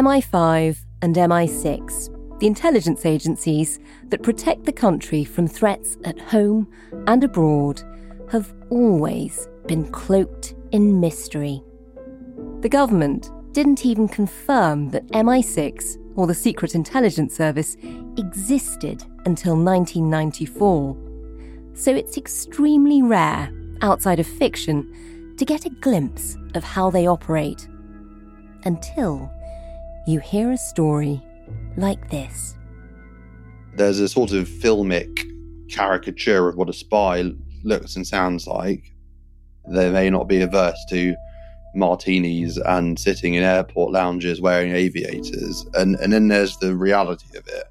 MI5 0.00 0.78
and 1.02 1.14
MI6, 1.14 2.38
the 2.40 2.46
intelligence 2.46 3.04
agencies 3.04 3.78
that 4.08 4.22
protect 4.22 4.64
the 4.64 4.72
country 4.72 5.24
from 5.24 5.46
threats 5.46 5.98
at 6.04 6.18
home 6.18 6.66
and 7.06 7.22
abroad, 7.22 7.82
have 8.30 8.54
always 8.70 9.46
been 9.66 9.86
cloaked 9.92 10.54
in 10.72 11.00
mystery. 11.00 11.62
The 12.60 12.68
government 12.70 13.30
didn't 13.52 13.84
even 13.84 14.08
confirm 14.08 14.88
that 14.88 15.06
MI6, 15.08 15.98
or 16.16 16.26
the 16.26 16.32
Secret 16.32 16.74
Intelligence 16.74 17.36
Service, 17.36 17.76
existed 18.16 19.04
until 19.26 19.54
1994. 19.54 20.96
So 21.74 21.94
it's 21.94 22.16
extremely 22.16 23.02
rare, 23.02 23.52
outside 23.82 24.18
of 24.18 24.26
fiction, 24.26 25.34
to 25.36 25.44
get 25.44 25.66
a 25.66 25.70
glimpse 25.70 26.38
of 26.54 26.64
how 26.64 26.88
they 26.88 27.06
operate. 27.06 27.68
Until 28.64 29.30
you 30.06 30.20
hear 30.20 30.50
a 30.50 30.56
story 30.56 31.22
like 31.76 32.10
this. 32.10 32.56
There's 33.74 34.00
a 34.00 34.08
sort 34.08 34.32
of 34.32 34.48
filmic 34.48 35.26
caricature 35.70 36.48
of 36.48 36.56
what 36.56 36.68
a 36.68 36.72
spy 36.72 37.32
looks 37.62 37.96
and 37.96 38.06
sounds 38.06 38.46
like. 38.46 38.92
They 39.68 39.90
may 39.90 40.10
not 40.10 40.28
be 40.28 40.40
averse 40.40 40.82
to 40.90 41.14
martinis 41.74 42.56
and 42.58 42.98
sitting 42.98 43.34
in 43.34 43.44
airport 43.44 43.92
lounges 43.92 44.40
wearing 44.40 44.72
aviators. 44.72 45.66
And, 45.74 45.96
and 45.96 46.12
then 46.12 46.28
there's 46.28 46.56
the 46.56 46.74
reality 46.74 47.36
of 47.36 47.46
it. 47.46 47.64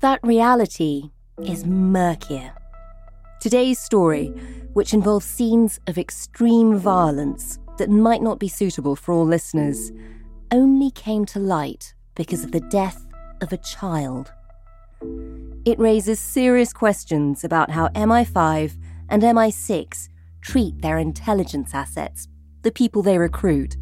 That 0.00 0.20
reality 0.22 1.10
is 1.44 1.64
murkier. 1.64 2.52
Today's 3.40 3.78
story, 3.78 4.26
which 4.74 4.92
involves 4.92 5.26
scenes 5.26 5.80
of 5.86 5.98
extreme 5.98 6.76
violence 6.76 7.58
that 7.78 7.90
might 7.90 8.22
not 8.22 8.38
be 8.38 8.48
suitable 8.48 8.94
for 8.96 9.12
all 9.12 9.24
listeners, 9.24 9.90
only 10.52 10.90
came 10.90 11.24
to 11.24 11.38
light 11.38 11.94
because 12.14 12.44
of 12.44 12.52
the 12.52 12.60
death 12.60 13.06
of 13.40 13.52
a 13.52 13.56
child. 13.56 14.32
It 15.64 15.78
raises 15.78 16.20
serious 16.20 16.72
questions 16.72 17.42
about 17.42 17.70
how 17.70 17.88
MI5 17.88 18.76
and 19.08 19.22
MI6 19.22 20.08
treat 20.42 20.82
their 20.82 20.98
intelligence 20.98 21.74
assets 21.74 22.28
the 22.62 22.70
people 22.70 23.02
they 23.02 23.18
recruit, 23.18 23.76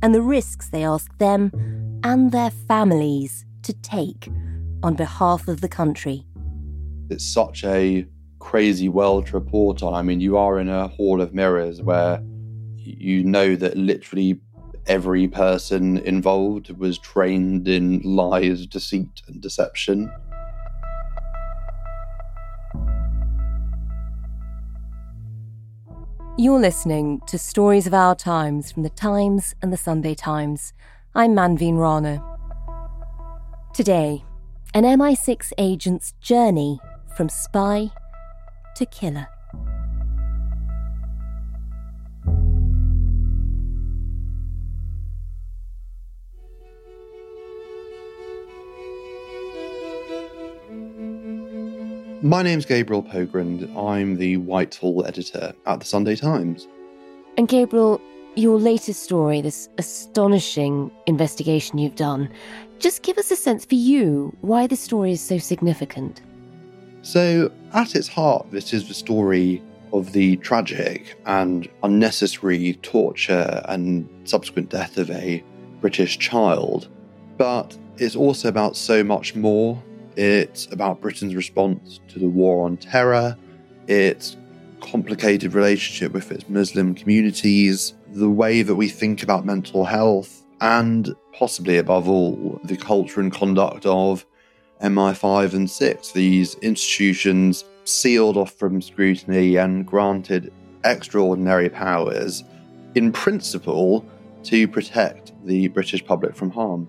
and 0.00 0.14
the 0.14 0.22
risks 0.22 0.68
they 0.68 0.84
ask 0.84 1.16
them 1.18 1.50
and 2.04 2.32
their 2.32 2.50
families 2.50 3.44
to 3.62 3.72
take 3.72 4.28
on 4.82 4.94
behalf 4.94 5.48
of 5.48 5.60
the 5.60 5.68
country. 5.68 6.24
It's 7.10 7.26
such 7.26 7.64
a 7.64 8.06
crazy 8.38 8.88
world 8.88 9.26
to 9.28 9.34
report 9.34 9.82
on. 9.82 9.94
I 9.94 10.02
mean, 10.02 10.20
you 10.20 10.36
are 10.36 10.58
in 10.58 10.68
a 10.68 10.88
hall 10.88 11.20
of 11.20 11.34
mirrors 11.34 11.82
where 11.82 12.20
you 12.76 13.22
know 13.22 13.54
that 13.56 13.76
literally 13.76 14.40
every 14.86 15.28
person 15.28 15.98
involved 15.98 16.70
was 16.76 16.98
trained 16.98 17.68
in 17.68 18.00
lies, 18.02 18.66
deceit, 18.66 19.22
and 19.26 19.40
deception. 19.40 20.10
You're 26.38 26.60
listening 26.60 27.20
to 27.26 27.38
Stories 27.38 27.86
of 27.86 27.94
Our 27.94 28.14
Times 28.14 28.72
from 28.72 28.82
the 28.82 28.90
Times 28.90 29.54
and 29.60 29.72
the 29.72 29.76
Sunday 29.76 30.14
Times. 30.14 30.72
I'm 31.14 31.34
Manveen 31.34 31.76
Rana. 31.76 32.24
Today, 33.74 34.24
an 34.74 34.84
MI6 34.84 35.52
agent's 35.58 36.14
journey 36.22 36.80
from 37.16 37.28
spy 37.28 37.90
to 38.76 38.86
killer. 38.86 39.28
My 52.24 52.40
name's 52.40 52.64
Gabriel 52.64 53.02
Pogrund. 53.02 53.76
I'm 53.76 54.16
the 54.16 54.36
Whitehall 54.36 55.04
editor 55.04 55.52
at 55.66 55.80
the 55.80 55.84
Sunday 55.84 56.14
Times. 56.14 56.68
And 57.36 57.48
Gabriel, 57.48 58.00
your 58.36 58.60
latest 58.60 59.02
story, 59.02 59.40
this 59.40 59.68
astonishing 59.76 60.92
investigation 61.06 61.78
you've 61.78 61.96
done, 61.96 62.30
just 62.78 63.02
give 63.02 63.18
us 63.18 63.32
a 63.32 63.36
sense 63.36 63.64
for 63.64 63.74
you 63.74 64.36
why 64.40 64.68
this 64.68 64.78
story 64.78 65.10
is 65.10 65.20
so 65.20 65.38
significant. 65.38 66.22
So, 67.02 67.50
at 67.72 67.96
its 67.96 68.06
heart, 68.06 68.46
this 68.52 68.72
is 68.72 68.86
the 68.86 68.94
story 68.94 69.60
of 69.92 70.12
the 70.12 70.36
tragic 70.36 71.18
and 71.26 71.68
unnecessary 71.82 72.74
torture 72.82 73.62
and 73.64 74.08
subsequent 74.22 74.70
death 74.70 74.96
of 74.96 75.10
a 75.10 75.42
British 75.80 76.20
child. 76.20 76.86
But 77.36 77.76
it's 77.98 78.14
also 78.14 78.48
about 78.48 78.76
so 78.76 79.02
much 79.02 79.34
more 79.34 79.82
it's 80.16 80.66
about 80.72 81.00
Britain's 81.00 81.34
response 81.34 82.00
to 82.08 82.18
the 82.18 82.28
war 82.28 82.64
on 82.66 82.76
terror, 82.76 83.36
its 83.88 84.36
complicated 84.80 85.54
relationship 85.54 86.12
with 86.12 86.30
its 86.32 86.48
Muslim 86.48 86.94
communities, 86.94 87.94
the 88.12 88.30
way 88.30 88.62
that 88.62 88.74
we 88.74 88.88
think 88.88 89.22
about 89.22 89.46
mental 89.46 89.84
health, 89.84 90.44
and 90.60 91.14
possibly 91.32 91.78
above 91.78 92.08
all, 92.08 92.60
the 92.64 92.76
culture 92.76 93.20
and 93.20 93.32
conduct 93.32 93.86
of 93.86 94.26
MI5 94.82 95.54
and 95.54 95.70
6, 95.70 96.12
these 96.12 96.54
institutions 96.56 97.64
sealed 97.84 98.36
off 98.36 98.52
from 98.52 98.82
scrutiny 98.82 99.56
and 99.56 99.86
granted 99.86 100.52
extraordinary 100.84 101.68
powers, 101.68 102.44
in 102.94 103.12
principle, 103.12 104.04
to 104.44 104.66
protect 104.66 105.32
the 105.46 105.68
British 105.68 106.04
public 106.04 106.34
from 106.34 106.50
harm. 106.50 106.88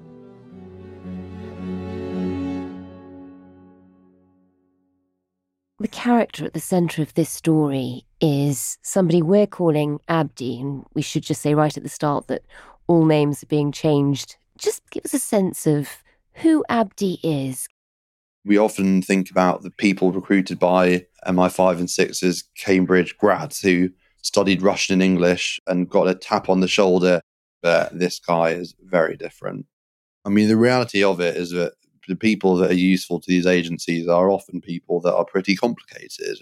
The 5.84 5.90
character 5.90 6.46
at 6.46 6.54
the 6.54 6.62
centre 6.62 7.02
of 7.02 7.14
this 7.14 7.30
story 7.30 8.06
is 8.22 8.78
somebody 8.84 9.22
we're 9.22 9.46
calling 9.46 10.00
Abdi, 10.08 10.62
and 10.62 10.86
we 10.94 11.02
should 11.02 11.24
just 11.24 11.42
say 11.42 11.54
right 11.56 11.76
at 11.76 11.84
the 11.84 11.90
start 11.90 12.28
that 12.28 12.44
all 12.88 13.04
names 13.04 13.44
are 13.44 13.48
being 13.48 13.74
changed. 13.74 14.38
Just 14.58 14.90
give 14.92 15.04
us 15.04 15.14
a 15.14 15.20
sense 15.20 15.68
of 15.68 15.90
who 16.36 16.64
Abdi 16.70 17.20
is. 17.22 17.68
We 18.46 18.58
often 18.58 19.02
think 19.02 19.30
about 19.30 19.64
the 19.64 19.72
people 19.72 20.14
recruited 20.14 20.58
by 20.58 21.06
MI5 21.28 21.80
and 21.80 21.90
6 21.90 22.24
as 22.24 22.46
Cambridge 22.58 23.18
grads 23.18 23.60
who 23.60 23.90
studied 24.22 24.62
Russian 24.62 24.94
and 24.94 25.04
English 25.04 25.60
and 25.68 25.90
got 25.90 26.08
a 26.08 26.16
tap 26.16 26.48
on 26.48 26.62
the 26.62 26.68
shoulder, 26.70 27.20
but 27.62 28.00
this 28.00 28.22
guy 28.22 28.52
is 28.52 28.74
very 28.82 29.18
different. 29.18 29.66
I 30.24 30.30
mean, 30.30 30.48
the 30.48 30.56
reality 30.56 31.04
of 31.04 31.20
it 31.20 31.36
is 31.36 31.50
that 31.50 31.74
the 32.08 32.16
people 32.16 32.56
that 32.58 32.72
are 32.72 32.76
useful 32.76 33.20
to 33.20 33.30
these 33.30 33.46
agencies 33.46 34.08
are 34.08 34.30
often 34.30 34.62
people 34.62 35.00
that 35.02 35.14
are 35.14 35.26
pretty 35.26 35.56
complicated. 35.56 36.40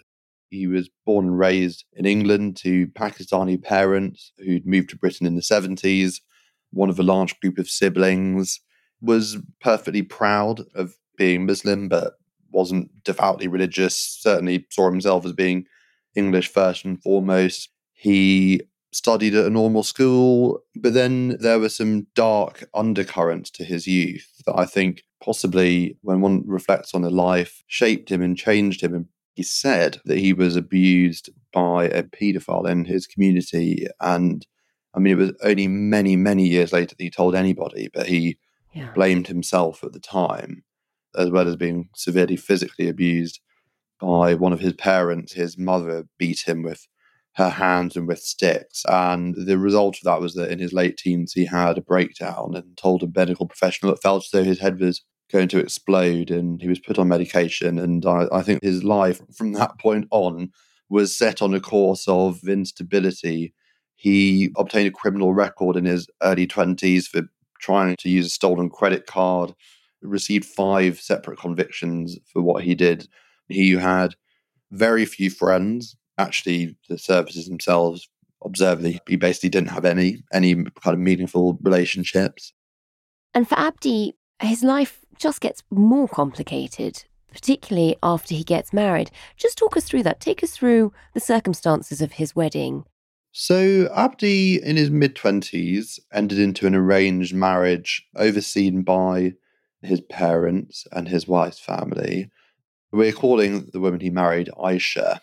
He 0.50 0.68
was 0.68 0.90
born 1.06 1.28
and 1.28 1.40
raised 1.40 1.86
in 1.94 2.06
England 2.06 2.58
to 2.58 2.88
Pakistani 2.88 3.62
parents 3.62 4.34
who'd 4.40 4.66
moved 4.66 4.90
to 4.90 4.98
Britain 4.98 5.26
in 5.26 5.36
the 5.36 5.42
70s. 5.42 6.20
One 6.72 6.90
of 6.90 7.00
a 7.00 7.04
large 7.04 7.40
group 7.40 7.58
of 7.58 7.70
siblings 7.70 8.60
was 9.02 9.38
perfectly 9.62 10.02
proud 10.02 10.62
of 10.76 10.96
being 11.18 11.46
Muslim, 11.46 11.88
but 11.88 12.14
wasn't 12.52 13.04
devoutly 13.04 13.48
religious, 13.48 13.96
certainly 13.96 14.66
saw 14.70 14.90
himself 14.90 15.26
as 15.26 15.34
being 15.34 15.66
English 16.16 16.50
first 16.50 16.84
and 16.84 17.02
foremost. 17.02 17.70
He 17.94 18.62
studied 18.94 19.36
at 19.36 19.46
a 19.46 19.50
normal 19.50 19.84
school, 19.84 20.60
but 20.76 20.94
then 20.94 21.38
there 21.40 21.60
were 21.60 21.70
some 21.70 22.08
dark 22.14 22.66
undercurrents 22.74 23.50
to 23.52 23.64
his 23.64 23.88
youth 23.88 24.28
that 24.46 24.58
I 24.58 24.66
think 24.66 25.04
possibly, 25.24 25.98
when 26.02 26.22
one 26.22 26.44
reflects 26.46 26.94
on 26.94 27.04
a 27.04 27.10
life, 27.10 27.64
shaped 27.68 28.12
him 28.12 28.22
and 28.22 28.38
changed 28.38 28.82
him. 28.82 28.94
And 28.94 29.06
he 29.36 29.44
said 29.44 30.02
that 30.06 30.18
he 30.18 30.34
was 30.34 30.56
abused 30.56 31.30
by 31.54 31.86
a 31.86 32.04
paedophile 32.04 32.70
in 32.70 32.86
his 32.86 33.08
community. 33.08 33.88
And 34.00 34.46
I 34.94 35.00
mean, 35.00 35.14
it 35.14 35.22
was 35.22 35.34
only 35.44 35.68
many, 35.68 36.16
many 36.16 36.48
years 36.48 36.74
later 36.74 36.96
that 36.96 37.04
he 37.04 37.10
told 37.10 37.36
anybody, 37.36 37.90
but 37.94 38.08
he 38.08 38.38
yeah. 38.74 38.92
blamed 38.92 39.28
himself 39.28 39.84
at 39.84 39.94
the 39.94 40.00
time, 40.00 40.64
as 41.16 41.30
well 41.30 41.48
as 41.48 41.56
being 41.56 41.90
severely 41.96 42.36
physically 42.36 42.90
abused 42.90 43.40
by 44.02 44.34
one 44.34 44.54
of 44.54 44.60
his 44.60 44.74
parents. 44.74 45.34
His 45.34 45.58
mother 45.58 46.08
beat 46.18 46.48
him 46.48 46.64
with 46.64 46.88
her 47.36 47.50
hands 47.50 47.96
and 47.96 48.08
with 48.08 48.20
sticks. 48.20 48.84
And 48.88 49.36
the 49.36 49.58
result 49.58 49.98
of 49.98 50.04
that 50.04 50.22
was 50.22 50.34
that 50.34 50.52
in 50.52 50.60
his 50.60 50.74
late 50.74 50.98
teens, 50.98 51.34
he 51.34 51.46
had 51.46 51.78
a 51.78 51.82
breakdown 51.82 52.54
and 52.56 52.76
told 52.78 53.04
a 53.04 53.12
medical 53.14 53.48
professional 53.48 53.94
it 53.94 54.02
felt 54.02 54.26
as 54.26 54.32
though 54.32 54.44
his 54.44 54.60
head 54.60 54.80
was 54.80 55.02
going 55.32 55.48
to 55.48 55.60
explode 55.60 56.30
and 56.30 56.62
he 56.62 56.68
was 56.68 56.80
put 56.80 57.00
on 57.00 57.08
medication. 57.08 57.80
And 57.80 58.06
I, 58.06 58.28
I 58.32 58.42
think 58.42 58.62
his 58.62 58.84
life 58.84 59.22
from 59.36 59.54
that 59.54 59.80
point 59.80 60.08
on 60.12 60.52
was 60.90 61.16
set 61.16 61.42
on 61.42 61.54
a 61.54 61.62
course 61.62 62.06
of 62.08 62.42
instability. 62.48 63.54
He 63.96 64.52
obtained 64.58 64.88
a 64.88 64.92
criminal 64.92 65.34
record 65.34 65.78
in 65.78 65.86
his 65.86 66.08
early 66.22 66.48
20s 66.48 67.06
for 67.06 67.22
trying 67.62 67.96
to 67.98 68.10
use 68.10 68.26
a 68.26 68.30
stolen 68.30 68.70
credit 68.70 69.06
card, 69.06 69.54
received 70.02 70.44
five 70.44 71.00
separate 71.00 71.40
convictions 71.40 72.18
for 72.34 72.42
what 72.42 72.64
he 72.64 72.76
did. 72.76 73.08
He 73.48 73.72
had 73.72 74.16
very 74.72 75.06
few 75.06 75.30
friends 75.30 75.96
actually 76.18 76.76
the 76.90 76.98
services 76.98 77.48
themselves 77.48 78.10
observed 78.44 78.82
that 78.84 79.00
he 79.08 79.16
basically 79.16 79.50
didn't 79.50 79.70
have 79.70 79.86
any 79.86 80.24
any 80.34 80.56
kind 80.56 80.94
of 80.94 81.00
meaningful 81.00 81.58
relationships. 81.62 82.54
And 83.34 83.48
for 83.48 83.58
Abdi, 83.58 84.16
his 84.42 84.64
life 84.64 85.06
just 85.18 85.42
gets 85.42 85.64
more 85.70 86.08
complicated, 86.08 87.04
particularly 87.32 87.96
after 88.04 88.34
he 88.34 88.44
gets 88.44 88.74
married. 88.74 89.12
Just 89.38 89.58
talk 89.58 89.78
us 89.78 89.86
through 89.86 90.04
that. 90.04 90.20
Take 90.20 90.44
us 90.44 90.52
through 90.52 90.92
the 91.14 91.20
circumstances 91.20 92.02
of 92.02 92.14
his 92.14 92.36
wedding. 92.36 92.86
So, 93.32 93.90
Abdi, 93.96 94.62
in 94.62 94.76
his 94.76 94.90
mid 94.90 95.16
20s, 95.16 96.00
entered 96.12 96.40
into 96.40 96.68
an 96.68 96.76
arranged 96.76 97.34
marriage 97.34 98.06
overseen 98.16 98.82
by 98.82 99.34
his 99.82 100.02
parents 100.02 100.86
and 100.92 101.08
his 101.08 101.28
wife's 101.28 101.60
family. 101.60 102.30
We're 102.92 103.14
calling 103.14 103.70
the 103.72 103.80
woman 103.80 104.02
he 104.02 104.10
married 104.10 104.50
Aisha. 104.58 105.22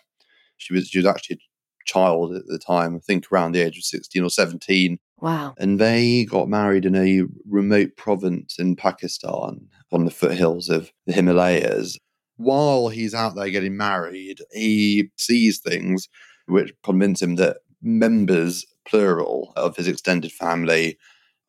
She 0.59 0.73
was, 0.73 0.87
she 0.87 0.99
was 0.99 1.05
actually 1.05 1.37
a 1.37 1.85
child 1.85 2.35
at 2.35 2.45
the 2.47 2.59
time, 2.59 2.95
I 2.95 2.99
think 2.99 3.31
around 3.31 3.53
the 3.53 3.61
age 3.61 3.77
of 3.77 3.83
16 3.83 4.23
or 4.23 4.29
17. 4.29 4.99
Wow. 5.19 5.55
And 5.57 5.79
they 5.79 6.25
got 6.25 6.47
married 6.47 6.85
in 6.85 6.95
a 6.95 7.23
remote 7.49 7.97
province 7.97 8.57
in 8.59 8.75
Pakistan 8.75 9.67
on 9.91 10.05
the 10.05 10.11
foothills 10.11 10.69
of 10.69 10.91
the 11.07 11.13
Himalayas. 11.13 11.97
While 12.37 12.89
he's 12.89 13.13
out 13.13 13.35
there 13.35 13.49
getting 13.49 13.75
married, 13.75 14.39
he 14.53 15.09
sees 15.17 15.59
things 15.59 16.07
which 16.45 16.73
convince 16.83 17.21
him 17.21 17.35
that 17.35 17.57
members, 17.81 18.65
plural, 18.87 19.51
of 19.55 19.75
his 19.75 19.87
extended 19.87 20.31
family 20.31 20.97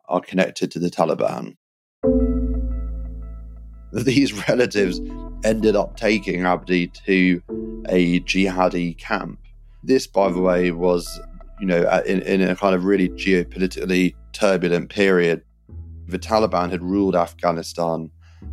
are 0.08 0.20
connected 0.20 0.70
to 0.72 0.78
the 0.78 0.90
Taliban. 0.90 1.56
These 3.92 4.48
relatives 4.48 5.00
ended 5.44 5.76
up 5.76 5.96
taking 5.96 6.44
Abdi 6.44 6.88
to 6.88 7.42
a 7.88 8.20
jihadi 8.20 8.98
camp. 8.98 9.38
This, 9.82 10.06
by 10.06 10.30
the 10.30 10.40
way, 10.40 10.70
was, 10.70 11.08
you 11.60 11.66
know, 11.66 11.82
uh, 11.82 12.02
in, 12.06 12.20
in 12.22 12.42
a 12.42 12.56
kind 12.56 12.74
of 12.74 12.84
really 12.84 13.08
geopolitically 13.08 14.14
turbulent 14.32 14.90
period. 14.90 15.42
The 16.06 16.18
Taliban 16.18 16.70
had 16.70 16.82
ruled 16.82 17.16
Afghanistan 17.16 18.10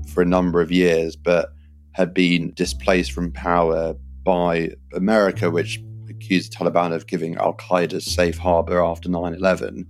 for 0.08 0.22
a 0.22 0.26
number 0.26 0.62
of 0.62 0.72
years, 0.72 1.16
but 1.16 1.50
had 1.92 2.14
been 2.14 2.54
displaced 2.54 3.12
from 3.12 3.32
power 3.32 3.96
by 4.24 4.70
America, 4.94 5.50
which 5.50 5.82
accused 6.10 6.52
the 6.52 6.58
Taliban 6.58 6.94
of 6.94 7.08
giving 7.08 7.36
Al 7.38 7.56
Qaeda 7.56 8.02
safe 8.02 8.38
harbor 8.38 8.84
after 8.84 9.10
9 9.10 9.34
11. 9.34 9.88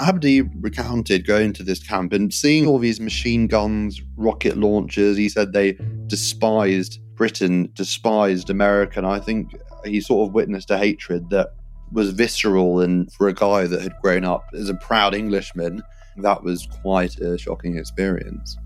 Abdi 0.00 0.42
recounted 0.42 1.26
going 1.26 1.52
to 1.54 1.62
this 1.62 1.82
camp 1.82 2.12
and 2.12 2.32
seeing 2.32 2.66
all 2.66 2.78
these 2.78 3.00
machine 3.00 3.46
guns, 3.46 4.00
rocket 4.16 4.56
launchers. 4.56 5.16
He 5.16 5.28
said 5.28 5.52
they 5.52 5.78
despised 6.06 6.98
Britain, 7.14 7.70
despised 7.74 8.50
America. 8.50 8.98
And 8.98 9.06
I 9.06 9.20
think 9.20 9.54
he 9.84 10.00
sort 10.00 10.28
of 10.28 10.34
witnessed 10.34 10.70
a 10.70 10.78
hatred 10.78 11.30
that 11.30 11.54
was 11.92 12.10
visceral. 12.10 12.80
And 12.80 13.12
for 13.12 13.28
a 13.28 13.34
guy 13.34 13.66
that 13.66 13.82
had 13.82 13.94
grown 14.02 14.24
up 14.24 14.44
as 14.54 14.68
a 14.68 14.74
proud 14.74 15.14
Englishman, 15.14 15.82
that 16.18 16.42
was 16.42 16.66
quite 16.82 17.18
a 17.18 17.38
shocking 17.38 17.76
experience. 17.76 18.56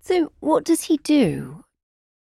So, 0.00 0.32
what 0.40 0.64
does 0.64 0.84
he 0.84 0.96
do? 0.98 1.64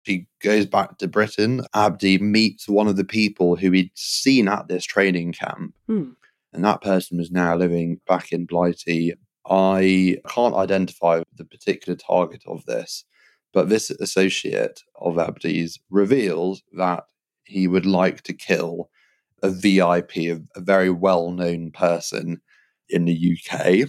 He 0.06 0.28
goes 0.40 0.66
back 0.66 0.98
to 0.98 1.08
Britain. 1.08 1.62
Abdi 1.74 2.18
meets 2.18 2.68
one 2.68 2.86
of 2.86 2.96
the 2.96 3.04
people 3.04 3.56
who 3.56 3.72
he'd 3.72 3.90
seen 3.94 4.48
at 4.48 4.68
this 4.68 4.84
training 4.84 5.32
camp. 5.32 5.74
Hmm. 5.86 6.10
And 6.52 6.64
that 6.64 6.80
person 6.80 7.18
was 7.18 7.30
now 7.30 7.56
living 7.56 8.00
back 8.06 8.32
in 8.32 8.46
Blighty. 8.46 9.14
I 9.48 10.18
can't 10.28 10.54
identify 10.54 11.22
the 11.36 11.44
particular 11.44 11.96
target 11.96 12.42
of 12.46 12.64
this, 12.66 13.04
but 13.52 13.68
this 13.68 13.90
associate 13.90 14.82
of 14.96 15.18
Abdi's 15.18 15.78
reveals 15.90 16.62
that 16.72 17.04
he 17.44 17.68
would 17.68 17.86
like 17.86 18.22
to 18.22 18.32
kill 18.32 18.90
a 19.42 19.50
VIP, 19.50 20.16
a, 20.16 20.40
a 20.54 20.60
very 20.60 20.90
well 20.90 21.30
known 21.30 21.70
person 21.72 22.40
in 22.88 23.04
the 23.04 23.38
UK. 23.38 23.88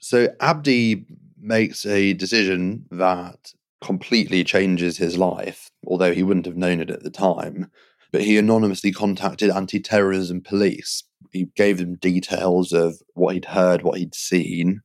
So 0.00 0.28
Abdi 0.40 1.06
makes 1.40 1.86
a 1.86 2.14
decision 2.14 2.86
that 2.90 3.52
completely 3.80 4.44
changes 4.44 4.98
his 4.98 5.16
life, 5.16 5.70
although 5.86 6.12
he 6.12 6.22
wouldn't 6.22 6.46
have 6.46 6.56
known 6.56 6.80
it 6.80 6.90
at 6.90 7.02
the 7.02 7.10
time. 7.10 7.70
But 8.10 8.22
he 8.22 8.38
anonymously 8.38 8.92
contacted 8.92 9.50
anti 9.50 9.80
terrorism 9.80 10.40
police. 10.40 11.04
He 11.30 11.48
gave 11.56 11.78
them 11.78 11.96
details 11.96 12.72
of 12.72 12.96
what 13.14 13.34
he'd 13.34 13.44
heard, 13.46 13.82
what 13.82 13.98
he'd 13.98 14.14
seen. 14.14 14.80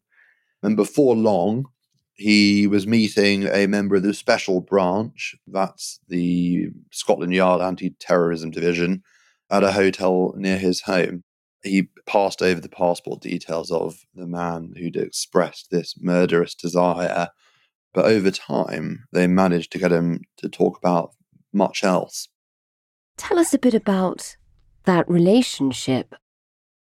And 0.61 0.75
before 0.75 1.15
long, 1.15 1.65
he 2.15 2.67
was 2.67 2.85
meeting 2.85 3.47
a 3.47 3.67
member 3.67 3.95
of 3.95 4.03
the 4.03 4.13
special 4.13 4.61
branch, 4.61 5.35
that's 5.47 5.99
the 6.07 6.67
Scotland 6.91 7.33
Yard 7.33 7.61
anti 7.61 7.91
terrorism 7.99 8.51
division, 8.51 9.03
at 9.49 9.63
a 9.63 9.71
hotel 9.71 10.33
near 10.37 10.57
his 10.57 10.81
home. 10.81 11.23
He 11.63 11.89
passed 12.05 12.41
over 12.41 12.59
the 12.59 12.69
passport 12.69 13.21
details 13.21 13.71
of 13.71 13.95
the 14.13 14.27
man 14.27 14.73
who'd 14.77 14.97
expressed 14.97 15.69
this 15.71 15.95
murderous 15.99 16.55
desire 16.55 17.29
but 17.93 18.05
over 18.05 18.31
time, 18.31 19.05
they 19.13 19.27
managed 19.27 19.71
to 19.71 19.79
get 19.79 19.91
him 19.91 20.21
to 20.37 20.49
talk 20.49 20.77
about 20.77 21.11
much 21.53 21.83
else. 21.83 22.27
Tell 23.17 23.37
us 23.37 23.53
a 23.53 23.59
bit 23.59 23.73
about 23.73 24.35
that 24.85 25.09
relationship. 25.09 26.15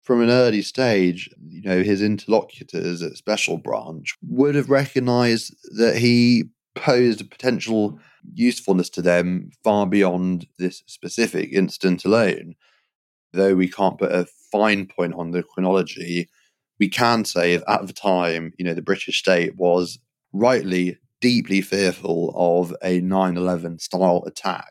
From 0.02 0.22
an 0.22 0.30
early 0.30 0.62
stage, 0.62 1.30
you 1.48 1.62
know, 1.62 1.82
his 1.82 2.02
interlocutors 2.02 3.02
at 3.02 3.16
Special 3.16 3.56
Branch 3.56 4.14
would 4.22 4.54
have 4.54 4.70
recognized 4.70 5.54
that 5.76 5.96
he 5.96 6.44
posed 6.74 7.20
a 7.20 7.24
potential 7.24 7.98
usefulness 8.32 8.90
to 8.90 9.02
them 9.02 9.50
far 9.62 9.86
beyond 9.86 10.46
this 10.58 10.82
specific 10.86 11.50
incident 11.52 12.04
alone. 12.04 12.54
Though 13.32 13.54
we 13.54 13.68
can't 13.68 13.98
put 13.98 14.12
a 14.12 14.26
fine 14.52 14.86
point 14.86 15.14
on 15.14 15.32
the 15.32 15.42
chronology, 15.42 16.28
we 16.78 16.88
can 16.88 17.24
say 17.24 17.56
that 17.56 17.70
at 17.70 17.86
the 17.86 17.92
time, 17.92 18.52
you 18.58 18.64
know, 18.64 18.74
the 18.74 18.82
British 18.82 19.18
state 19.18 19.56
was 19.56 19.98
rightly 20.34 20.98
deeply 21.20 21.62
fearful 21.62 22.34
of 22.36 22.74
a 22.82 23.00
9 23.00 23.36
11 23.36 23.78
style 23.78 24.24
attack 24.26 24.70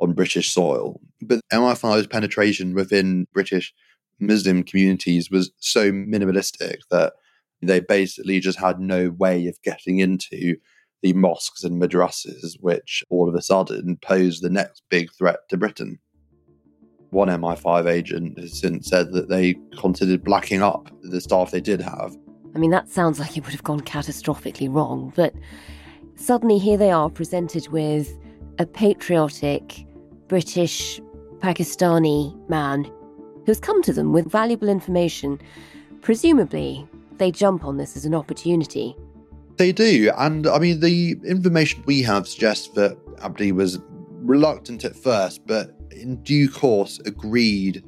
on 0.00 0.14
British 0.14 0.50
soil. 0.50 1.00
But 1.20 1.40
MI5's 1.52 2.06
penetration 2.06 2.74
within 2.74 3.26
British 3.34 3.74
Muslim 4.20 4.62
communities 4.62 5.30
was 5.30 5.50
so 5.58 5.90
minimalistic 5.90 6.76
that 6.90 7.14
they 7.60 7.80
basically 7.80 8.40
just 8.40 8.58
had 8.58 8.78
no 8.78 9.10
way 9.10 9.46
of 9.48 9.60
getting 9.62 9.98
into 9.98 10.56
the 11.02 11.12
mosques 11.12 11.64
and 11.64 11.82
madrasas, 11.82 12.56
which 12.60 13.04
all 13.10 13.28
of 13.28 13.34
a 13.34 13.42
sudden 13.42 13.98
posed 14.00 14.42
the 14.42 14.50
next 14.50 14.82
big 14.88 15.12
threat 15.12 15.40
to 15.50 15.56
Britain. 15.56 15.98
One 17.10 17.28
MI5 17.28 17.86
agent 17.86 18.38
has 18.38 18.58
since 18.58 18.88
said 18.88 19.12
that 19.12 19.28
they 19.28 19.56
considered 19.78 20.24
blacking 20.24 20.62
up 20.62 20.90
the 21.02 21.20
staff 21.20 21.50
they 21.50 21.60
did 21.60 21.80
have 21.80 22.16
I 22.54 22.58
mean, 22.58 22.70
that 22.70 22.88
sounds 22.88 23.18
like 23.18 23.36
it 23.36 23.44
would 23.44 23.52
have 23.52 23.64
gone 23.64 23.80
catastrophically 23.80 24.72
wrong, 24.72 25.12
but 25.16 25.34
suddenly 26.14 26.58
here 26.58 26.76
they 26.76 26.90
are 26.90 27.10
presented 27.10 27.68
with 27.68 28.16
a 28.58 28.66
patriotic 28.66 29.84
British 30.28 31.00
Pakistani 31.38 32.48
man 32.48 32.90
who's 33.44 33.58
come 33.58 33.82
to 33.82 33.92
them 33.92 34.12
with 34.12 34.30
valuable 34.30 34.68
information. 34.68 35.40
Presumably, 36.00 36.86
they 37.18 37.30
jump 37.30 37.64
on 37.64 37.76
this 37.76 37.96
as 37.96 38.04
an 38.04 38.14
opportunity. 38.14 38.96
They 39.56 39.72
do. 39.72 40.10
And 40.16 40.46
I 40.46 40.58
mean, 40.58 40.80
the 40.80 41.16
information 41.24 41.82
we 41.86 42.02
have 42.02 42.28
suggests 42.28 42.68
that 42.68 42.96
Abdi 43.22 43.52
was 43.52 43.80
reluctant 44.22 44.84
at 44.84 44.96
first, 44.96 45.46
but 45.46 45.74
in 45.90 46.22
due 46.22 46.48
course 46.48 47.00
agreed 47.04 47.84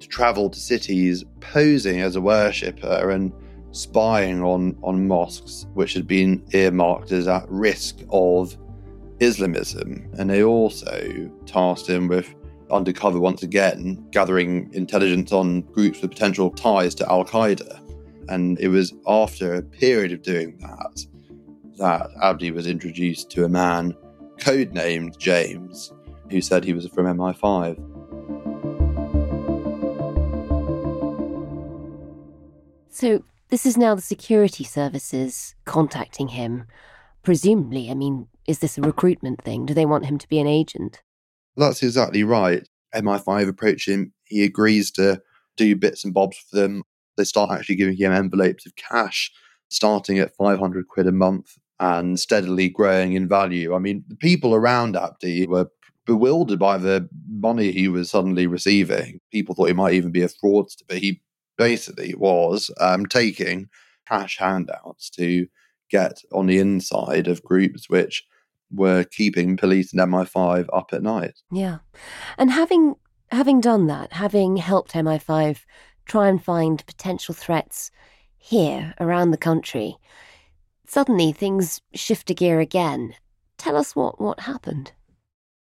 to 0.00 0.08
travel 0.08 0.50
to 0.50 0.58
cities 0.58 1.24
posing 1.40 2.00
as 2.00 2.14
a 2.14 2.20
worshipper 2.20 3.10
and 3.10 3.32
spying 3.72 4.42
on, 4.42 4.76
on 4.82 5.06
mosques 5.06 5.66
which 5.74 5.92
had 5.94 6.06
been 6.06 6.42
earmarked 6.52 7.12
as 7.12 7.28
at 7.28 7.46
risk 7.48 8.00
of 8.10 8.56
Islamism. 9.20 10.08
And 10.18 10.30
they 10.30 10.42
also 10.42 11.30
tasked 11.46 11.88
him 11.88 12.08
with 12.08 12.34
undercover 12.70 13.18
once 13.18 13.42
again, 13.42 14.06
gathering 14.10 14.70
intelligence 14.72 15.32
on 15.32 15.62
groups 15.62 16.00
with 16.00 16.10
potential 16.10 16.50
ties 16.50 16.94
to 16.96 17.10
Al 17.10 17.24
Qaeda. 17.24 17.80
And 18.28 18.58
it 18.60 18.68
was 18.68 18.94
after 19.06 19.54
a 19.54 19.62
period 19.62 20.12
of 20.12 20.22
doing 20.22 20.58
that 20.58 21.06
that 21.78 22.10
Abdi 22.22 22.50
was 22.50 22.66
introduced 22.66 23.30
to 23.30 23.44
a 23.44 23.48
man 23.48 23.94
codenamed 24.38 25.16
James, 25.18 25.92
who 26.30 26.40
said 26.40 26.64
he 26.64 26.72
was 26.72 26.88
from 26.88 27.06
MI5. 27.06 27.76
So 32.90 33.22
this 33.48 33.66
is 33.66 33.76
now 33.76 33.94
the 33.94 34.02
security 34.02 34.64
services 34.64 35.54
contacting 35.64 36.28
him. 36.28 36.66
Presumably, 37.22 37.90
I 37.90 37.94
mean, 37.94 38.28
is 38.46 38.60
this 38.60 38.78
a 38.78 38.82
recruitment 38.82 39.42
thing? 39.42 39.66
Do 39.66 39.74
they 39.74 39.86
want 39.86 40.06
him 40.06 40.18
to 40.18 40.28
be 40.28 40.38
an 40.38 40.46
agent? 40.46 41.02
That's 41.56 41.82
exactly 41.82 42.24
right. 42.24 42.66
MI5 42.94 43.48
approach 43.48 43.88
him. 43.88 44.12
He 44.24 44.44
agrees 44.44 44.90
to 44.92 45.20
do 45.56 45.76
bits 45.76 46.04
and 46.04 46.14
bobs 46.14 46.38
for 46.38 46.56
them. 46.56 46.84
They 47.16 47.24
start 47.24 47.50
actually 47.50 47.76
giving 47.76 47.96
him 47.96 48.12
envelopes 48.12 48.64
of 48.64 48.76
cash, 48.76 49.32
starting 49.68 50.18
at 50.18 50.34
500 50.36 50.88
quid 50.88 51.06
a 51.06 51.12
month 51.12 51.58
and 51.80 52.18
steadily 52.18 52.68
growing 52.68 53.14
in 53.14 53.28
value. 53.28 53.74
I 53.74 53.78
mean, 53.78 54.04
the 54.08 54.16
people 54.16 54.54
around 54.54 54.96
Abdi 54.96 55.46
were 55.46 55.68
bewildered 56.06 56.58
by 56.58 56.78
the 56.78 57.08
money 57.28 57.70
he 57.70 57.88
was 57.88 58.10
suddenly 58.10 58.46
receiving. 58.46 59.20
People 59.30 59.54
thought 59.54 59.68
he 59.68 59.74
might 59.74 59.94
even 59.94 60.10
be 60.10 60.22
a 60.22 60.28
fraudster, 60.28 60.82
but 60.88 60.98
he 60.98 61.20
basically 61.58 62.14
was 62.14 62.70
um, 62.80 63.04
taking 63.04 63.68
cash 64.08 64.38
handouts 64.38 65.10
to 65.10 65.46
get 65.90 66.20
on 66.32 66.46
the 66.46 66.58
inside 66.58 67.28
of 67.28 67.42
groups 67.42 67.90
which 67.90 68.24
were 68.70 69.04
keeping 69.04 69.56
police 69.56 69.92
and 69.92 70.00
MI5 70.00 70.66
up 70.72 70.90
at 70.92 71.02
night. 71.02 71.38
Yeah. 71.50 71.78
And 72.36 72.50
having 72.50 72.94
having 73.30 73.60
done 73.60 73.86
that, 73.86 74.12
having 74.12 74.56
helped 74.56 74.92
MI5 74.92 75.58
try 76.06 76.28
and 76.28 76.42
find 76.42 76.84
potential 76.86 77.34
threats 77.34 77.90
here 78.36 78.94
around 79.00 79.30
the 79.30 79.36
country, 79.36 79.96
suddenly 80.86 81.32
things 81.32 81.80
shift 81.94 82.30
a 82.30 82.34
gear 82.34 82.60
again. 82.60 83.14
Tell 83.58 83.76
us 83.76 83.94
what, 83.94 84.20
what 84.20 84.40
happened. 84.40 84.92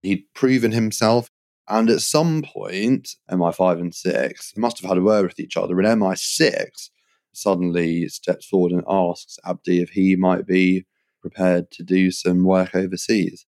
He'd 0.02 0.26
proven 0.36 0.72
himself, 0.72 1.30
and 1.68 1.90
at 1.90 2.02
some 2.02 2.44
point, 2.44 3.16
MI5 3.30 3.80
and 3.80 3.96
6 3.96 4.54
must 4.58 4.82
have 4.82 4.90
had 4.90 4.98
a 4.98 5.02
word 5.02 5.26
with 5.26 5.40
each 5.40 5.58
other, 5.58 5.80
and 5.80 6.02
MI6 6.02 6.90
suddenly 7.34 8.08
steps 8.08 8.46
forward 8.48 8.72
and 8.72 8.84
asks 8.88 9.38
Abdi 9.46 9.82
if 9.82 9.90
he 9.90 10.16
might 10.16 10.46
be 10.46 10.86
prepared 11.22 11.72
to 11.72 11.84
do 11.84 12.12
some 12.12 12.44
work 12.44 12.76
overseas. 12.76 13.46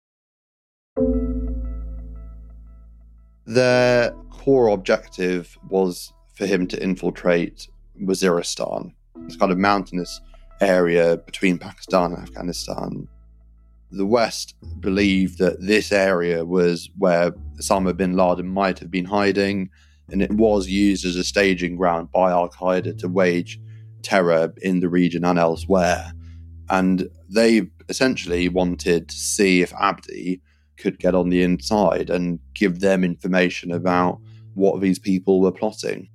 Their 3.47 4.13
core 4.31 4.69
objective 4.69 5.59
was 5.69 6.13
for 6.35 6.47
him 6.47 6.67
to 6.69 6.83
infiltrate 6.83 7.67
Waziristan, 8.01 8.93
this 9.27 9.37
kind 9.37 9.51
of 9.51 9.59
mountainous 9.59 10.21
area 10.61 11.17
between 11.17 11.59
Pakistan 11.59 12.13
and 12.13 12.23
Afghanistan. 12.23 13.09
The 13.93 14.07
West 14.07 14.55
believed 14.81 15.39
that 15.39 15.61
this 15.61 15.93
area 15.93 16.45
was 16.47 16.89
where 16.97 17.33
Osama 17.61 17.95
bin 17.95 18.17
Laden 18.17 18.49
might 18.49 18.79
have 18.79 18.91
been 18.91 19.05
hiding, 19.05 19.69
and 20.11 20.23
it 20.23 20.33
was 20.33 20.69
used 20.69 21.05
as 21.05 21.17
a 21.17 21.25
staging 21.25 21.77
ground 21.77 22.11
by 22.11 22.31
Al 22.31 22.49
Qaeda 22.49 22.99
to 22.99 23.09
wage 23.09 23.61
terror 24.03 24.53
in 24.63 24.81
the 24.81 24.89
region 24.89 25.25
and 25.25 25.39
elsewhere. 25.39 26.13
And 26.71 27.09
they 27.29 27.69
essentially 27.89 28.49
wanted 28.49 29.09
to 29.09 29.15
see 29.15 29.61
if 29.61 29.75
Abdi 29.75 30.41
could 30.79 30.99
get 30.99 31.15
on 31.15 31.29
the 31.29 31.43
inside 31.43 32.09
and 32.09 32.41
give 32.55 32.81
them 32.81 33.05
information 33.05 33.71
about 33.71 34.21
what 34.55 34.81
these 34.81 34.99
people 34.99 35.41
were 35.41 35.53
plotting. 35.53 36.09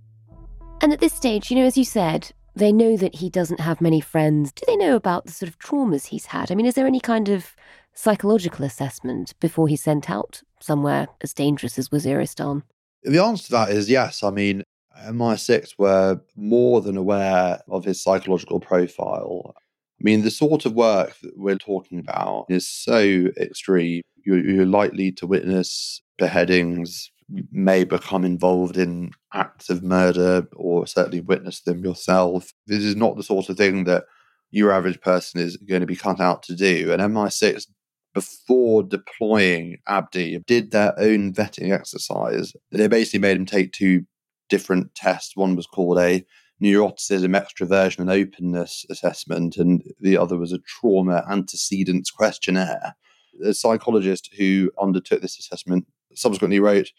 And 0.81 0.91
at 0.91 0.99
this 0.99 1.13
stage, 1.13 1.49
you 1.49 1.57
know, 1.57 1.65
as 1.65 1.77
you 1.77 1.85
said, 1.85 2.31
they 2.57 2.71
know 2.71 2.97
that 2.97 3.15
he 3.15 3.29
doesn't 3.29 3.59
have 3.59 3.81
many 3.81 4.01
friends. 4.01 4.51
Do 4.51 4.63
they 4.67 4.75
know 4.75 4.95
about 4.95 5.25
the 5.25 5.31
sort 5.31 5.49
of 5.49 5.59
traumas 5.59 6.07
he's 6.07 6.27
had? 6.27 6.51
I 6.51 6.55
mean, 6.55 6.65
is 6.65 6.73
there 6.73 6.87
any 6.87 6.99
kind 6.99 7.29
of 7.29 7.55
psychological 7.93 8.65
assessment 8.65 9.33
before 9.39 9.67
he's 9.67 9.83
sent 9.83 10.09
out 10.09 10.41
somewhere 10.59 11.07
as 11.21 11.33
dangerous 11.33 11.77
as 11.77 11.89
Waziristan? 11.89 12.63
The 13.03 13.23
answer 13.23 13.45
to 13.45 13.51
that 13.51 13.69
is 13.69 13.89
yes. 13.89 14.23
I 14.23 14.31
mean, 14.31 14.63
MI6 15.05 15.73
were 15.77 16.21
more 16.35 16.81
than 16.81 16.97
aware 16.97 17.61
of 17.69 17.85
his 17.85 18.01
psychological 18.01 18.59
profile. 18.59 19.53
I 19.55 20.03
mean, 20.03 20.23
the 20.23 20.31
sort 20.31 20.65
of 20.65 20.73
work 20.73 21.15
that 21.21 21.37
we're 21.37 21.57
talking 21.57 21.99
about 21.99 22.45
is 22.49 22.67
so 22.67 23.27
extreme. 23.39 24.01
You're, 24.25 24.43
you're 24.43 24.65
likely 24.65 25.11
to 25.13 25.27
witness 25.27 26.01
beheadings, 26.17 27.11
may 27.51 27.83
become 27.83 28.23
involved 28.23 28.77
in 28.77 29.11
acts 29.33 29.69
of 29.69 29.83
murder 29.83 30.47
or 30.55 30.87
certainly 30.87 31.19
witness 31.19 31.61
them 31.61 31.83
yourself. 31.83 32.53
This 32.65 32.83
is 32.83 32.95
not 32.95 33.17
the 33.17 33.23
sort 33.23 33.49
of 33.49 33.57
thing 33.57 33.83
that 33.83 34.05
your 34.49 34.71
average 34.71 35.01
person 35.01 35.41
is 35.41 35.57
going 35.57 35.81
to 35.81 35.87
be 35.87 35.95
cut 35.95 36.19
out 36.21 36.43
to 36.43 36.55
do. 36.55 36.91
And 36.91 37.01
MI6, 37.01 37.67
before 38.13 38.83
deploying 38.83 39.77
Abdi, 39.87 40.39
did 40.47 40.71
their 40.71 40.97
own 40.97 41.33
vetting 41.33 41.73
exercise. 41.73 42.53
They 42.71 42.87
basically 42.87 43.19
made 43.19 43.37
him 43.37 43.45
take 43.45 43.73
two 43.73 44.05
different 44.49 44.95
tests. 44.95 45.35
One 45.35 45.55
was 45.55 45.67
called 45.67 45.99
a 45.99 46.25
neuroticism, 46.61 47.39
extroversion, 47.39 47.99
and 47.99 48.09
openness 48.09 48.85
assessment, 48.89 49.57
and 49.57 49.83
the 49.99 50.17
other 50.17 50.37
was 50.37 50.53
a 50.53 50.59
trauma 50.59 51.23
antecedents 51.29 52.09
questionnaire. 52.09 52.95
The 53.39 53.53
psychologist 53.53 54.33
who 54.37 54.71
undertook 54.81 55.21
this 55.21 55.37
assessment 55.37 55.85
subsequently 56.15 56.59
wrote 56.59 56.91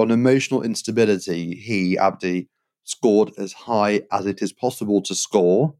on 0.00 0.10
emotional 0.10 0.62
instability, 0.62 1.54
he, 1.56 1.98
Abdi, 1.98 2.48
scored 2.84 3.32
as 3.38 3.52
high 3.52 4.02
as 4.12 4.26
it 4.26 4.42
is 4.42 4.52
possible 4.52 5.00
to 5.02 5.14
score. 5.14 5.74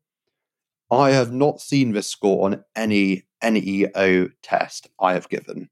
I 0.90 1.10
have 1.10 1.32
not 1.32 1.60
seen 1.60 1.92
this 1.92 2.06
score 2.06 2.46
on 2.46 2.64
any 2.74 3.24
NEO 3.42 4.28
test 4.42 4.88
I 5.00 5.14
have 5.14 5.28
given. 5.28 5.68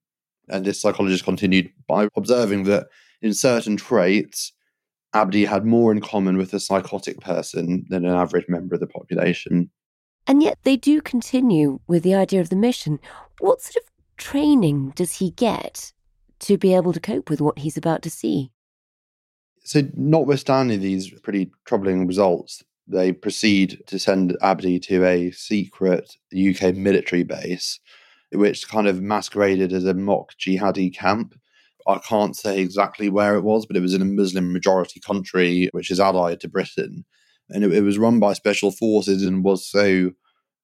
And 0.49 0.65
this 0.65 0.81
psychologist 0.81 1.25
continued 1.25 1.71
by 1.87 2.09
observing 2.17 2.65
that 2.65 2.87
in 3.21 3.35
certain 3.35 3.77
traits, 3.77 4.53
Abdi 5.15 5.45
had 5.45 5.65
more 5.65 5.93
in 5.93 6.01
common 6.01 6.37
with 6.37 6.55
a 6.55 6.61
psychotic 6.61 7.21
person 7.21 7.87
than 7.89 8.05
an 8.05 8.15
average 8.15 8.47
member 8.49 8.75
of 8.75 8.81
the 8.81 8.87
population. 8.87 9.71
And 10.27 10.43
yet 10.43 10.59
they 10.63 10.77
do 10.77 11.01
continue 11.01 11.81
with 11.87 12.03
the 12.03 12.15
idea 12.15 12.41
of 12.41 12.51
the 12.51 12.57
mission. 12.57 12.99
What 13.41 13.63
sort 13.63 13.77
of 13.77 13.91
training 14.17 14.93
does 14.95 15.15
he 15.15 15.31
get 15.31 15.93
to 16.41 16.59
be 16.59 16.75
able 16.75 16.93
to 16.93 17.01
cope 17.01 17.31
with 17.31 17.41
what 17.41 17.59
he's 17.59 17.77
about 17.77 18.03
to 18.03 18.11
see? 18.11 18.51
So, 19.65 19.83
notwithstanding 19.95 20.81
these 20.81 21.11
pretty 21.21 21.51
troubling 21.67 22.07
results, 22.07 22.63
they 22.87 23.13
proceed 23.13 23.83
to 23.87 23.99
send 23.99 24.37
Abdi 24.41 24.81
to 24.81 25.05
a 25.05 25.31
secret 25.31 26.17
UK 26.33 26.75
military 26.75 27.23
base, 27.23 27.81
which 28.33 28.69
kind 28.69 28.87
of 28.87 29.03
masqueraded 29.03 29.73
as 29.73 29.85
a 29.85 29.95
mock 29.95 30.33
jihadi 30.39 30.95
camp 30.95 31.35
I 31.89 31.99
can't 31.99 32.37
say 32.37 32.61
exactly 32.61 33.09
where 33.09 33.35
it 33.35 33.43
was, 33.43 33.65
but 33.65 33.77
it 33.77 33.81
was 33.81 33.95
in 33.95 34.03
a 34.03 34.05
Muslim 34.05 34.53
majority 34.53 35.01
country 35.01 35.71
which 35.73 35.91
is 35.91 35.99
allied 35.99 36.41
to 36.41 36.49
Britain. 36.49 37.07
And 37.49 37.65
it, 37.65 37.73
it 37.73 37.81
was 37.81 37.97
run 37.97 38.21
by 38.21 38.35
special 38.35 38.71
forces 38.71 39.25
and 39.25 39.43
was 39.43 39.67
so 39.67 40.11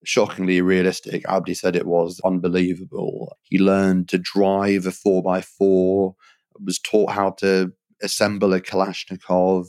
shockingly 0.05 0.61
realistic. 0.61 1.25
Abdi 1.29 1.55
said 1.55 1.77
it 1.77 1.87
was 1.87 2.21
unbelievable. 2.25 3.37
He 3.43 3.59
learned 3.59 4.09
to 4.11 4.19
drive 4.19 4.87
a 4.87 4.91
4x4, 4.91 6.15
was 6.65 6.79
taught 6.79 7.11
how 7.11 7.31
to 7.39 7.73
assemble 8.03 8.53
a 8.53 8.61
Kalashnikov, 8.61 9.67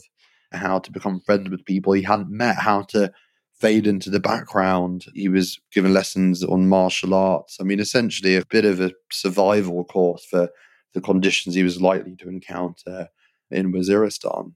how 0.52 0.78
to 0.78 0.92
become 0.92 1.20
friends 1.20 1.50
with 1.50 1.64
people 1.64 1.92
he 1.92 2.02
hadn't 2.02 2.30
met, 2.30 2.56
how 2.56 2.82
to 2.82 3.12
fade 3.58 3.86
into 3.86 4.10
the 4.10 4.20
background. 4.20 5.06
He 5.14 5.28
was 5.28 5.58
given 5.72 5.94
lessons 5.94 6.44
on 6.44 6.68
martial 6.68 7.14
arts. 7.14 7.56
I 7.60 7.64
mean, 7.64 7.80
essentially, 7.80 8.36
a 8.36 8.44
bit 8.46 8.64
of 8.64 8.80
a 8.80 8.92
survival 9.10 9.84
course 9.84 10.24
for 10.24 10.50
the 10.94 11.00
conditions 11.00 11.54
he 11.54 11.62
was 11.62 11.80
likely 11.80 12.16
to 12.16 12.28
encounter 12.28 13.08
in 13.50 13.72
Waziristan. 13.72 14.52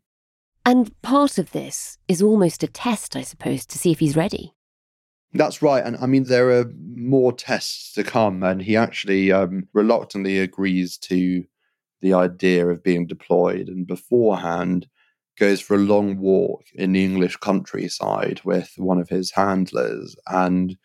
And 0.64 1.00
part 1.02 1.38
of 1.38 1.52
this 1.52 1.98
is 2.06 2.20
almost 2.20 2.62
a 2.62 2.66
test, 2.66 3.16
I 3.16 3.22
suppose, 3.22 3.64
to 3.66 3.78
see 3.78 3.92
if 3.92 3.98
he's 3.98 4.16
ready. 4.16 4.54
That's 5.32 5.62
right. 5.62 5.84
And 5.84 5.96
I 6.00 6.06
mean, 6.06 6.24
there 6.24 6.50
are 6.50 6.72
more 6.94 7.32
tests 7.32 7.92
to 7.94 8.04
come. 8.04 8.42
And 8.42 8.60
he 8.62 8.76
actually 8.76 9.32
um, 9.32 9.68
reluctantly 9.72 10.38
agrees 10.38 10.96
to 10.98 11.44
the 12.00 12.14
idea 12.14 12.66
of 12.66 12.82
being 12.82 13.06
deployed 13.06 13.68
and 13.68 13.86
beforehand 13.86 14.86
goes 15.38 15.60
for 15.60 15.74
a 15.74 15.78
long 15.78 16.18
walk 16.18 16.62
in 16.74 16.92
the 16.92 17.04
English 17.04 17.36
countryside 17.36 18.40
with 18.44 18.72
one 18.76 18.98
of 18.98 19.08
his 19.08 19.32
handlers 19.32 20.16
and 20.26 20.76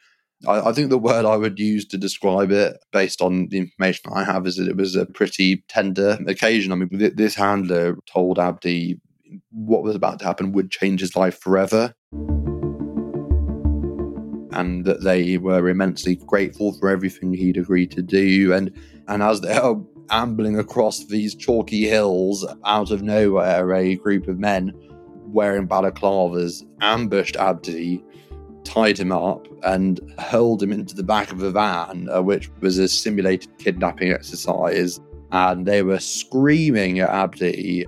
I, 0.47 0.69
I, 0.69 0.73
think 0.73 0.89
the 0.89 0.97
word 0.97 1.25
I 1.25 1.37
would 1.37 1.59
use 1.59 1.85
to 1.87 1.97
describe 1.97 2.51
it, 2.51 2.77
based 2.91 3.21
on 3.21 3.47
the 3.49 3.57
information 3.57 4.11
I 4.13 4.23
have, 4.23 4.45
is 4.45 4.57
that 4.57 4.67
it 4.67 4.77
was 4.77 4.95
a 4.95 5.05
pretty 5.05 5.63
tender 5.69 6.17
occasion. 6.27 6.71
I 6.71 6.75
mean, 6.75 6.89
this 7.15 7.35
handler 7.35 7.97
told 8.05 8.37
Abdi 8.37 8.99
what 9.51 9.83
was 9.83 9.95
about 9.95 10.19
to 10.19 10.25
happen 10.25 10.51
would 10.51 10.71
change 10.71 10.99
his 10.99 11.15
life 11.15 11.39
forever. 11.39 11.95
And 14.55 14.85
that 14.85 15.03
they 15.03 15.37
were 15.37 15.69
immensely 15.69 16.15
grateful 16.15 16.73
for 16.73 16.89
everything 16.89 17.33
he'd 17.33 17.57
agreed 17.57 17.91
to 17.91 18.01
do. 18.01 18.53
And 18.53 18.71
and 19.07 19.21
as 19.21 19.41
they're 19.41 19.75
ambling 20.09 20.57
across 20.57 21.05
these 21.05 21.35
chalky 21.35 21.87
hills 21.87 22.45
out 22.65 22.91
of 22.91 23.01
nowhere, 23.01 23.73
a 23.73 23.95
group 23.95 24.27
of 24.27 24.39
men 24.39 24.73
wearing 25.27 25.67
balaclavas 25.67 26.63
ambushed 26.81 27.35
Abdi 27.35 28.03
tied 28.63 28.97
him 28.97 29.11
up 29.11 29.47
and 29.63 29.99
hurled 30.19 30.61
him 30.61 30.71
into 30.71 30.95
the 30.95 31.03
back 31.03 31.31
of 31.31 31.41
a 31.41 31.51
van, 31.51 32.09
uh, 32.09 32.21
which 32.21 32.49
was 32.61 32.77
a 32.77 32.87
simulated 32.87 33.55
kidnapping 33.57 34.11
exercise. 34.11 34.99
And 35.31 35.65
they 35.65 35.83
were 35.83 35.99
screaming 35.99 36.99
at 36.99 37.09
Abdi. 37.09 37.85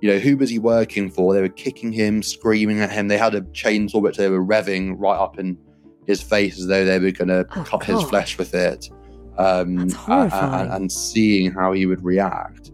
You 0.00 0.10
know, 0.10 0.18
who 0.18 0.36
was 0.36 0.50
he 0.50 0.58
working 0.58 1.10
for? 1.10 1.34
They 1.34 1.40
were 1.40 1.48
kicking 1.48 1.92
him, 1.92 2.22
screaming 2.22 2.80
at 2.80 2.90
him. 2.90 3.08
They 3.08 3.18
had 3.18 3.34
a 3.34 3.40
chainsaw 3.42 4.00
which 4.00 4.16
they 4.16 4.28
were 4.28 4.44
revving 4.44 4.94
right 4.98 5.18
up 5.18 5.38
in 5.38 5.58
his 6.06 6.22
face 6.22 6.58
as 6.58 6.66
though 6.66 6.84
they 6.84 6.98
were 6.98 7.10
going 7.10 7.28
to 7.28 7.46
oh, 7.56 7.64
cut 7.64 7.80
God. 7.80 7.84
his 7.84 8.02
flesh 8.02 8.38
with 8.38 8.54
it. 8.54 8.90
Um, 9.38 9.90
And, 10.08 10.72
and 10.72 10.92
seeing 10.92 11.52
how 11.52 11.72
he 11.72 11.86
would 11.86 12.02
react. 12.02 12.70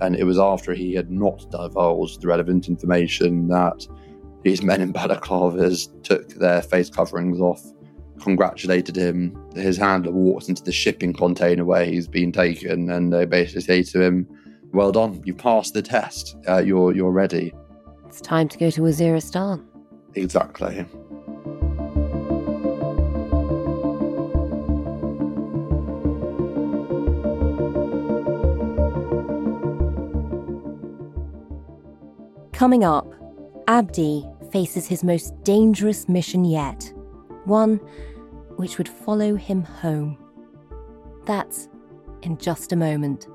And 0.00 0.16
it 0.16 0.24
was 0.24 0.38
after 0.38 0.74
he 0.74 0.94
had 0.94 1.10
not 1.10 1.50
divulged 1.50 2.20
the 2.20 2.28
relevant 2.28 2.68
information 2.68 3.48
that 3.48 3.86
these 4.42 4.62
men 4.62 4.80
in 4.80 4.92
balaclavas 4.92 5.88
took 6.02 6.28
their 6.34 6.62
face 6.62 6.88
coverings 6.88 7.40
off, 7.40 7.62
congratulated 8.20 8.96
him. 8.96 9.36
His 9.54 9.76
handler 9.76 10.12
walked 10.12 10.48
into 10.48 10.62
the 10.62 10.72
shipping 10.72 11.12
container 11.12 11.64
where 11.64 11.84
he's 11.84 12.06
been 12.06 12.30
taken, 12.30 12.90
and 12.90 13.12
they 13.12 13.24
basically 13.24 13.62
say 13.62 13.82
to 13.82 14.00
him, 14.00 14.26
"Well 14.72 14.92
done, 14.92 15.22
you 15.24 15.34
passed 15.34 15.74
the 15.74 15.82
test. 15.82 16.36
Uh, 16.48 16.58
you're 16.58 16.94
you're 16.94 17.10
ready." 17.10 17.52
It's 18.06 18.20
time 18.20 18.48
to 18.48 18.58
go 18.58 18.70
to 18.70 18.82
Waziristan. 18.82 19.64
Exactly. 20.14 20.86
Coming 32.56 32.84
up, 32.84 33.04
Abdi 33.68 34.26
faces 34.50 34.86
his 34.86 35.04
most 35.04 35.34
dangerous 35.44 36.08
mission 36.08 36.42
yet, 36.42 36.90
one 37.44 37.76
which 38.56 38.78
would 38.78 38.88
follow 38.88 39.34
him 39.34 39.62
home. 39.62 40.16
That's 41.26 41.68
in 42.22 42.38
just 42.38 42.72
a 42.72 42.76
moment. 42.76 43.26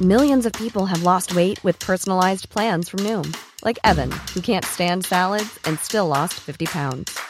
Millions 0.00 0.46
of 0.46 0.54
people 0.54 0.86
have 0.86 1.02
lost 1.02 1.34
weight 1.36 1.62
with 1.62 1.78
personalized 1.78 2.48
plans 2.48 2.88
from 2.88 3.00
Noom, 3.00 3.36
like 3.66 3.78
Evan, 3.84 4.10
who 4.32 4.40
can't 4.40 4.64
stand 4.64 5.04
salads 5.04 5.58
and 5.66 5.78
still 5.78 6.06
lost 6.06 6.40
50 6.40 6.64
pounds. 6.64 7.29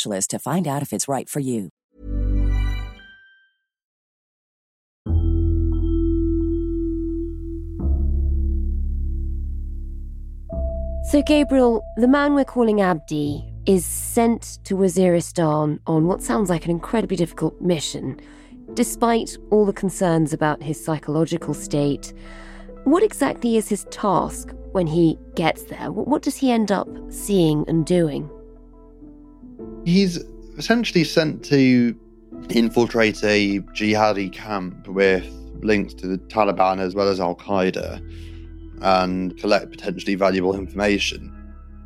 to 0.27 0.39
find 0.39 0.67
out 0.67 0.81
if 0.81 0.93
it's 0.93 1.07
right 1.07 1.29
for 1.29 1.39
you. 1.39 1.69
So, 11.11 11.21
Gabriel, 11.21 11.83
the 11.97 12.07
man 12.07 12.35
we're 12.35 12.45
calling 12.45 12.79
Abdi 12.79 13.43
is 13.65 13.83
sent 13.85 14.59
to 14.63 14.75
Waziristan 14.75 15.79
on 15.85 16.07
what 16.07 16.21
sounds 16.21 16.49
like 16.49 16.63
an 16.63 16.71
incredibly 16.71 17.17
difficult 17.17 17.59
mission, 17.59 18.19
despite 18.75 19.37
all 19.49 19.65
the 19.65 19.73
concerns 19.73 20.31
about 20.31 20.63
his 20.63 20.81
psychological 20.81 21.53
state. 21.53 22.13
What 22.85 23.03
exactly 23.03 23.57
is 23.57 23.67
his 23.67 23.83
task 23.91 24.53
when 24.71 24.87
he 24.87 25.19
gets 25.35 25.63
there? 25.63 25.91
What 25.91 26.21
does 26.21 26.37
he 26.37 26.49
end 26.49 26.71
up 26.71 26.87
seeing 27.09 27.65
and 27.67 27.85
doing? 27.85 28.29
He's 29.85 30.17
essentially 30.57 31.03
sent 31.03 31.43
to 31.45 31.95
infiltrate 32.49 33.23
a 33.23 33.59
jihadi 33.75 34.31
camp 34.31 34.87
with 34.87 35.25
links 35.61 35.93
to 35.95 36.07
the 36.07 36.17
Taliban 36.17 36.79
as 36.79 36.95
well 36.95 37.07
as 37.07 37.19
Al 37.19 37.35
Qaeda 37.35 37.99
and 38.81 39.37
collect 39.37 39.71
potentially 39.71 40.15
valuable 40.15 40.55
information. 40.55 41.31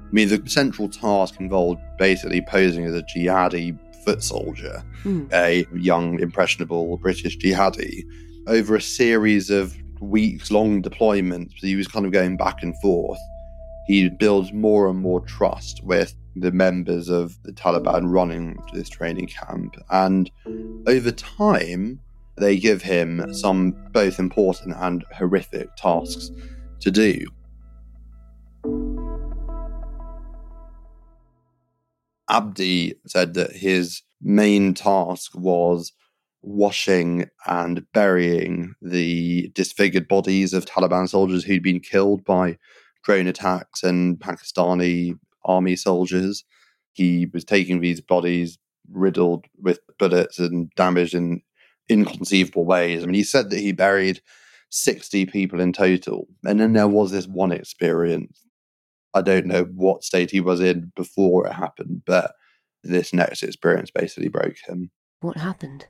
I 0.02 0.12
mean, 0.12 0.30
the 0.30 0.42
central 0.46 0.88
task 0.88 1.40
involved 1.40 1.82
basically 1.98 2.42
posing 2.42 2.86
as 2.86 2.96
a 2.96 3.04
jihadi 3.04 3.78
foot 4.04 4.24
soldier, 4.24 4.84
Hmm. 5.04 5.26
a 5.34 5.66
young, 5.74 6.20
impressionable 6.20 6.98
British 6.98 7.38
jihadi. 7.38 8.04
Over 8.48 8.76
a 8.76 8.82
series 8.82 9.50
of 9.50 9.76
weeks 10.00 10.52
long 10.52 10.82
deployments, 10.82 11.54
he 11.56 11.76
was 11.76 11.88
kind 11.88 12.06
of 12.06 12.12
going 12.12 12.38
back 12.38 12.62
and 12.62 12.76
forth. 12.82 13.20
He 13.88 14.10
builds 14.10 14.54
more 14.54 14.88
and 14.90 15.00
more 15.00 15.22
trust 15.22 15.84
with 15.84 16.14
the 16.36 16.52
members 16.52 17.10
of 17.10 17.42
the 17.44 17.52
Taliban 17.52 18.12
running 18.12 18.58
this 18.74 18.90
training 18.90 19.28
camp. 19.28 19.76
And 19.90 20.30
over 20.88 21.12
time, 21.12 22.00
they 22.38 22.58
give 22.58 22.82
him 22.82 23.34
some 23.34 23.72
both 23.92 24.20
important 24.20 24.76
and 24.78 25.06
horrific 25.14 25.76
tasks 25.78 26.32
to 26.82 26.92
do. 26.92 27.26
Abdi 32.30 32.96
said 33.08 33.36
that 33.36 33.52
his 33.52 34.02
main 34.22 34.74
task 34.74 35.32
was 35.36 35.94
washing 36.42 37.28
and 37.48 37.86
burying 37.94 38.76
the 38.82 39.50
disfigured 39.54 40.08
bodies 40.08 40.54
of 40.54 40.66
Taliban 40.66 41.08
soldiers 41.08 41.44
who'd 41.44 41.64
been 41.64 41.80
killed 41.80 42.24
by 42.26 42.58
drone 43.04 43.28
attacks 43.28 43.84
and 43.84 44.20
Pakistani 44.20 45.18
army 45.46 45.76
soldiers. 45.76 46.44
He 46.94 47.28
was 47.34 47.46
taking 47.46 47.82
these 47.82 48.02
bodies 48.02 48.58
riddled 48.92 49.46
with 49.58 49.80
bullets 49.98 50.40
and 50.40 50.70
damaged 50.76 51.14
in 51.14 51.42
inconceivable 51.90 52.66
ways. 52.66 53.04
I 53.04 53.06
mean, 53.06 53.16
he 53.16 53.24
said 53.24 53.50
that 53.50 53.60
he 53.60 53.72
buried 53.72 54.22
60 54.70 55.26
people 55.28 55.60
in 55.60 55.74
total. 55.74 56.28
And 56.44 56.60
then 56.60 56.74
there 56.74 56.88
was 56.88 57.12
this 57.12 57.28
one 57.28 57.52
experience. 57.52 58.46
I 59.14 59.22
don't 59.22 59.46
know 59.46 59.64
what 59.76 60.04
state 60.04 60.32
he 60.32 60.42
was 60.42 60.60
in 60.60 60.92
before 60.96 61.48
it 61.48 61.54
happened, 61.54 62.02
but 62.06 62.34
this 62.84 63.14
next 63.14 63.44
experience 63.44 63.90
basically 63.92 64.30
broke 64.30 64.58
him. 64.66 64.92
What 65.22 65.38
happened? 65.38 65.88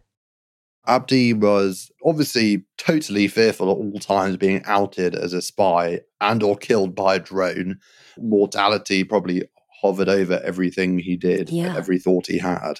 Abdi 0.87 1.33
was 1.33 1.91
obviously 2.03 2.65
totally 2.77 3.27
fearful 3.27 3.69
at 3.71 3.77
all 3.77 3.99
times 3.99 4.37
being 4.37 4.61
outed 4.65 5.15
as 5.15 5.33
a 5.33 5.41
spy 5.41 6.01
and 6.21 6.43
or 6.43 6.55
killed 6.55 6.95
by 6.95 7.15
a 7.15 7.19
drone. 7.19 7.79
Mortality 8.17 9.03
probably 9.03 9.43
hovered 9.81 10.09
over 10.09 10.39
everything 10.43 10.99
he 10.99 11.15
did, 11.17 11.49
Yeah. 11.49 11.75
every 11.75 11.99
thought 11.99 12.27
he 12.27 12.37
had. 12.39 12.79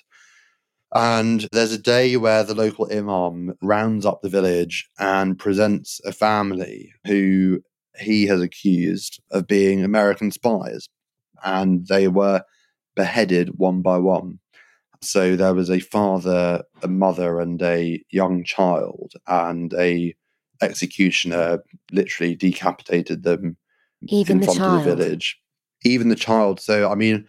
And 0.94 1.48
there's 1.52 1.74
a 1.74 1.78
day 1.78 2.16
where 2.16 2.44
the 2.44 2.56
local 2.56 2.88
imam 2.92 3.54
rounds 3.62 4.06
up 4.06 4.22
the 4.22 4.30
village 4.30 4.88
and 4.98 5.38
presents 5.38 6.00
a 6.06 6.12
family 6.12 6.94
who 7.06 7.62
he 8.00 8.28
has 8.28 8.42
accused 8.42 9.22
of 9.32 9.48
being 9.48 9.84
American 9.84 10.32
spies. 10.32 10.88
And 11.44 11.88
they 11.88 12.08
were 12.08 12.44
beheaded 12.96 13.58
one 13.58 13.82
by 13.82 13.98
one. 13.98 14.40
So 15.02 15.36
there 15.36 15.54
was 15.54 15.70
a 15.70 15.80
father, 15.80 16.64
a 16.82 16.88
mother, 16.88 17.40
and 17.40 17.62
a 17.62 18.04
young 18.10 18.44
child, 18.44 19.14
and 19.28 19.74
a 19.74 20.16
executioner 20.62 21.60
literally 21.92 22.36
decapitated 22.36 23.24
them 23.24 23.58
Even 24.08 24.38
in 24.38 24.40
the 24.40 24.46
front 24.46 24.60
child. 24.60 24.80
of 24.80 24.86
the 24.86 24.96
village. 24.96 25.40
Even 25.84 26.10
the 26.10 26.16
child. 26.16 26.60
So 26.60 26.90
I 26.90 26.96
mean, 26.96 27.28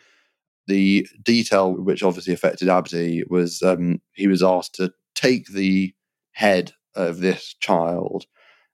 the 0.66 1.06
detail 1.22 1.72
which 1.72 2.02
obviously 2.02 2.32
affected 2.32 2.68
Abdi 2.68 3.24
was 3.28 3.62
um, 3.62 4.00
he 4.12 4.26
was 4.26 4.42
asked 4.42 4.74
to 4.76 4.92
take 5.14 5.46
the 5.48 5.94
head 6.32 6.72
of 6.94 7.18
this 7.18 7.54
child 7.60 8.26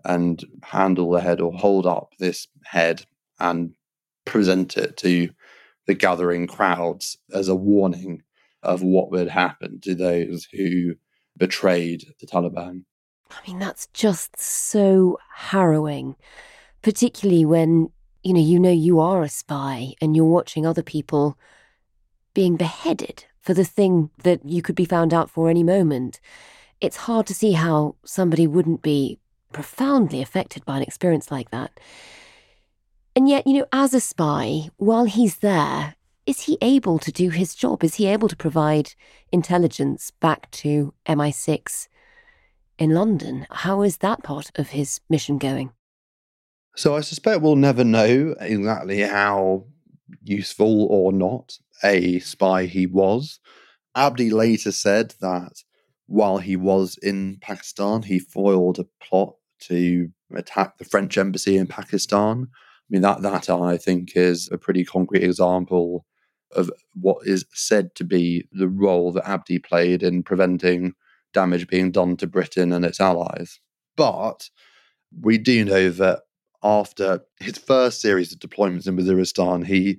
and 0.05 0.45
handle 0.63 1.11
the 1.11 1.21
head 1.21 1.41
or 1.41 1.53
hold 1.53 1.87
up 1.87 2.13
this 2.19 2.49
head 2.65 3.05
and 3.39 3.75
present 4.25 4.77
it 4.77 4.97
to 4.99 5.31
the 5.87 5.95
gathering 5.95 6.47
crowds 6.47 7.17
as 7.33 7.49
a 7.49 7.55
warning 7.55 8.23
of 8.63 8.83
what 8.83 9.11
would 9.11 9.29
happen 9.29 9.81
to 9.81 9.95
those 9.95 10.47
who 10.53 10.95
betrayed 11.37 12.15
the 12.21 12.27
Taliban. 12.27 12.85
I 13.31 13.49
mean, 13.49 13.59
that's 13.59 13.87
just 13.89 14.39
so 14.39 15.19
harrowing, 15.35 16.17
particularly 16.83 17.45
when, 17.45 17.91
you 18.23 18.35
know, 18.35 18.41
you 18.41 18.59
know 18.59 18.71
you 18.71 19.01
are 19.01 19.23
a 19.23 19.29
spy 19.29 19.95
and 20.01 20.15
you're 20.15 20.25
watching 20.27 20.67
other 20.67 20.83
people 20.83 21.39
being 22.35 22.57
beheaded 22.57 23.25
for 23.41 23.55
the 23.55 23.65
thing 23.65 24.11
that 24.23 24.45
you 24.45 24.63
could 24.63 24.77
be 24.77 24.85
found 24.85 25.13
out 25.13 25.31
for 25.31 25.49
any 25.49 25.63
moment. 25.63 26.21
It's 26.81 26.97
hard 26.97 27.27
to 27.27 27.35
see 27.35 27.53
how 27.53 27.97
somebody 28.05 28.47
wouldn't 28.47 28.83
be 28.83 29.19
profoundly 29.53 30.23
affected 30.23 30.65
by 30.65 30.77
an 30.77 30.83
experience 30.83 31.31
like 31.31 31.51
that. 31.51 31.79
And 33.15 33.29
yet, 33.29 33.47
you 33.47 33.55
know, 33.55 33.67
as 33.73 33.93
a 33.93 34.01
spy, 34.01 34.71
while 34.77 35.05
he's 35.05 35.37
there, 35.37 35.97
is 36.27 36.43
he 36.43 36.57
able 36.63 36.99
to 36.99 37.11
do 37.11 37.31
his 37.31 37.55
job? 37.55 37.83
Is 37.83 37.97
he 37.97 38.07
able 38.07 38.29
to 38.29 38.37
provide 38.37 38.95
intelligence 39.33 40.11
back 40.11 40.51
to 40.53 40.95
MI6 41.07 41.89
in 42.79 42.91
London? 42.91 43.47
How 43.51 43.83
is 43.83 43.99
that 43.99 44.23
part 44.23 44.51
of 44.55 44.71
his 44.71 45.01
mission 45.09 45.39
going? 45.39 45.73
So 46.77 46.97
I 46.97 47.01
suspect 47.01 47.43
we'll 47.43 47.57
never 47.57 47.85
know 47.85 48.35
exactly 48.41 49.01
how 49.01 49.67
useful 50.23 50.87
or 50.87 51.13
not 51.13 51.59
a 51.83 52.21
spy 52.21 52.67
he 52.67 52.87
was. 52.87 53.41
Abdi 53.95 54.31
later 54.31 54.73
said 54.73 55.15
that 55.21 55.53
while 56.07 56.39
he 56.39 56.57
was 56.57 56.99
in 57.03 57.39
Pakistan, 57.41 58.03
he 58.03 58.19
foiled 58.19 58.79
a 58.79 58.87
plot 59.05 59.35
to 59.61 60.09
attack 60.35 60.79
the 60.79 60.85
French 60.85 61.19
embassy 61.19 61.57
in 61.57 61.67
Pakistan. 61.67 62.49
I 62.51 62.87
mean, 62.89 63.03
that, 63.03 63.23
that 63.23 63.51
I 63.51 63.77
think 63.77 64.13
is 64.17 64.49
a 64.51 64.59
pretty 64.59 64.85
concrete 64.85 65.25
example 65.25 66.07
of 66.55 66.71
what 66.95 67.27
is 67.27 67.45
said 67.53 67.95
to 67.97 68.05
be 68.05 68.47
the 68.53 68.69
role 68.69 69.13
that 69.13 69.29
Abdi 69.29 69.59
played 69.59 70.03
in 70.03 70.23
preventing 70.23 70.95
damage 71.33 71.67
being 71.67 71.91
done 71.91 72.17
to 72.19 72.27
Britain 72.27 72.73
and 72.73 72.85
its 72.85 73.01
allies. 73.01 73.61
But 73.97 74.51
we 75.21 75.39
do 75.39 75.65
know 75.65 75.91
that 75.91 76.21
after 76.63 77.21
his 77.41 77.59
first 77.59 78.01
series 78.01 78.33
of 78.33 78.39
deployments 78.39 78.87
in 78.87 78.97
Waziristan, 78.97 79.67
he 79.67 79.99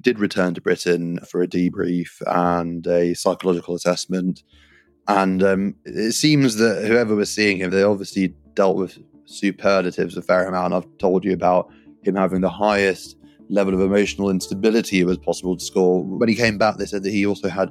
did 0.00 0.18
return 0.18 0.54
to 0.54 0.60
Britain 0.60 1.18
for 1.28 1.42
a 1.42 1.46
debrief 1.46 2.22
and 2.26 2.86
a 2.86 3.14
psychological 3.14 3.74
assessment. 3.74 4.42
And 5.08 5.42
um, 5.42 5.74
it 5.84 6.12
seems 6.12 6.56
that 6.56 6.86
whoever 6.86 7.14
was 7.14 7.32
seeing 7.32 7.58
him, 7.58 7.70
they 7.70 7.82
obviously 7.82 8.34
dealt 8.54 8.76
with 8.76 8.98
superlatives 9.26 10.16
a 10.16 10.22
fair 10.22 10.46
amount. 10.46 10.74
I've 10.74 10.98
told 10.98 11.24
you 11.24 11.32
about 11.32 11.70
him 12.02 12.14
having 12.14 12.40
the 12.40 12.50
highest 12.50 13.16
level 13.50 13.74
of 13.74 13.80
emotional 13.80 14.30
instability 14.30 15.00
it 15.00 15.06
was 15.06 15.18
possible 15.18 15.56
to 15.56 15.64
score. 15.64 16.02
When 16.02 16.28
he 16.28 16.34
came 16.34 16.56
back, 16.56 16.76
they 16.76 16.86
said 16.86 17.02
that 17.02 17.10
he 17.10 17.26
also 17.26 17.48
had 17.48 17.70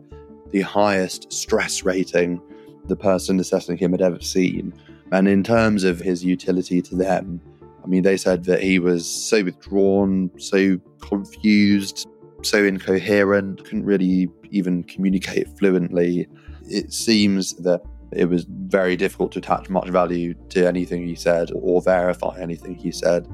the 0.51 0.61
highest 0.61 1.31
stress 1.31 1.83
rating 1.83 2.41
the 2.87 2.95
person 2.95 3.39
assessing 3.39 3.77
him 3.77 3.91
had 3.91 4.01
ever 4.01 4.19
seen. 4.19 4.73
And 5.11 5.27
in 5.27 5.43
terms 5.43 5.83
of 5.83 5.99
his 5.99 6.23
utility 6.23 6.81
to 6.81 6.95
them, 6.95 7.41
I 7.83 7.87
mean, 7.87 8.03
they 8.03 8.17
said 8.17 8.43
that 8.45 8.61
he 8.61 8.77
was 8.77 9.09
so 9.09 9.43
withdrawn, 9.43 10.29
so 10.37 10.77
confused, 11.01 12.07
so 12.43 12.63
incoherent, 12.63 13.63
couldn't 13.63 13.85
really 13.85 14.29
even 14.51 14.83
communicate 14.83 15.47
fluently. 15.57 16.27
It 16.67 16.93
seems 16.93 17.53
that 17.57 17.81
it 18.11 18.25
was 18.25 18.45
very 18.49 18.95
difficult 18.95 19.31
to 19.33 19.39
attach 19.39 19.69
much 19.69 19.89
value 19.89 20.33
to 20.49 20.67
anything 20.67 21.07
he 21.07 21.15
said 21.15 21.51
or 21.53 21.81
verify 21.81 22.37
anything 22.39 22.75
he 22.75 22.91
said. 22.91 23.27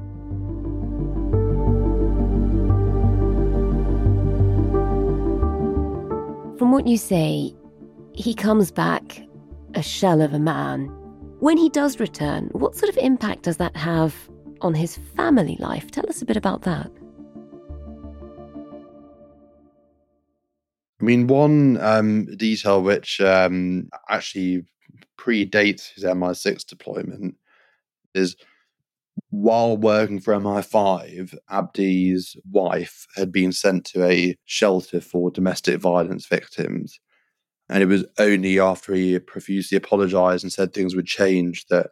From 6.58 6.72
what 6.72 6.86
you 6.86 6.96
say, 6.96 7.54
he 8.14 8.32
comes 8.32 8.70
back 8.70 9.22
a 9.74 9.82
shell 9.82 10.22
of 10.22 10.32
a 10.32 10.38
man. 10.38 10.86
When 11.40 11.58
he 11.58 11.68
does 11.68 12.00
return, 12.00 12.48
what 12.52 12.74
sort 12.74 12.88
of 12.88 12.96
impact 12.96 13.42
does 13.42 13.58
that 13.58 13.76
have 13.76 14.14
on 14.62 14.72
his 14.72 14.96
family 15.16 15.56
life? 15.60 15.90
Tell 15.90 16.08
us 16.08 16.22
a 16.22 16.24
bit 16.24 16.38
about 16.38 16.62
that. 16.62 16.90
I 20.98 21.04
mean, 21.04 21.26
one 21.26 21.78
um, 21.78 22.24
detail 22.36 22.82
which 22.82 23.20
um, 23.20 23.90
actually 24.08 24.64
predates 25.18 25.92
his 25.92 26.04
MI6 26.04 26.64
deployment 26.64 27.36
is 28.14 28.34
while 29.30 29.76
working 29.76 30.20
for 30.20 30.34
MI5, 30.34 31.36
Abdi's 31.50 32.36
wife 32.50 33.06
had 33.16 33.32
been 33.32 33.52
sent 33.52 33.84
to 33.86 34.04
a 34.04 34.36
shelter 34.44 35.00
for 35.00 35.30
domestic 35.30 35.80
violence 35.80 36.26
victims. 36.26 36.98
And 37.68 37.82
it 37.82 37.86
was 37.86 38.04
only 38.18 38.60
after 38.60 38.94
he 38.94 39.18
profusely 39.18 39.76
apologized 39.76 40.44
and 40.44 40.52
said 40.52 40.72
things 40.72 40.94
would 40.94 41.06
change 41.06 41.66
that 41.68 41.88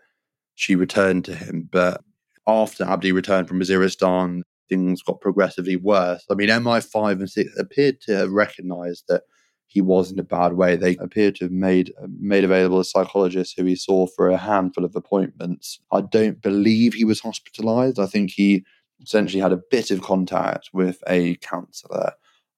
she 0.55 0.77
returned 0.77 1.25
to 1.25 1.35
him. 1.35 1.69
But 1.71 2.01
after 2.47 2.85
Abdi 2.85 3.13
returned 3.13 3.49
from 3.49 3.61
Waziristan, 3.61 4.43
things 4.69 5.03
got 5.03 5.21
progressively 5.21 5.77
worse. 5.77 6.25
I 6.31 6.35
mean, 6.35 6.49
MI5 6.49 7.13
and 7.13 7.31
6 7.31 7.51
appeared 7.59 8.01
to 8.03 8.17
have 8.17 8.31
recognized 8.31 9.05
that 9.09 9.23
he 9.67 9.81
was 9.81 10.13
in 10.13 10.19
a 10.19 10.25
bad 10.25 10.53
way. 10.53 10.77
They 10.77 10.97
appeared 10.97 11.35
to 11.37 11.47
have 11.47 11.53
made 11.53 11.93
made 12.19 12.45
available 12.45 12.81
a 12.81 12.85
psychologist 12.85 13.55
who 13.57 13.65
he 13.65 13.77
saw 13.77 14.07
for 14.07 14.29
a 14.29 14.37
handful 14.37 14.85
of 14.85 14.95
appointments. 14.95 15.81
I 15.93 16.03
don't 16.03 16.41
believe 16.41 16.95
he 16.95 17.05
was 17.05 17.21
hospitalized. 17.21 17.99
I 17.99 18.07
think 18.07 18.31
he 18.31 18.65
essentially 19.03 19.43
had 19.43 19.53
a 19.53 19.63
bit 19.71 19.91
of 19.91 20.03
contact 20.03 20.71
with 20.73 21.03
a 21.09 21.37
counselor 21.37 22.13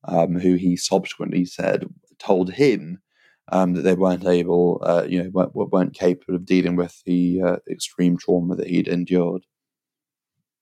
um, 0.04 0.38
who 0.38 0.54
he 0.54 0.76
subsequently 0.76 1.44
said 1.44 1.86
told 2.18 2.52
him 2.52 3.00
um, 3.52 3.74
that 3.74 3.82
they 3.82 3.94
weren't 3.94 4.26
able, 4.26 4.80
uh, 4.82 5.04
you 5.08 5.22
know, 5.22 5.30
weren't, 5.30 5.54
weren't, 5.54 5.94
capable 5.94 6.34
of 6.34 6.44
dealing 6.44 6.76
with 6.76 7.02
the 7.04 7.40
uh, 7.42 7.56
extreme 7.70 8.16
trauma 8.16 8.56
that 8.56 8.66
he'd 8.66 8.88
endured. 8.88 9.46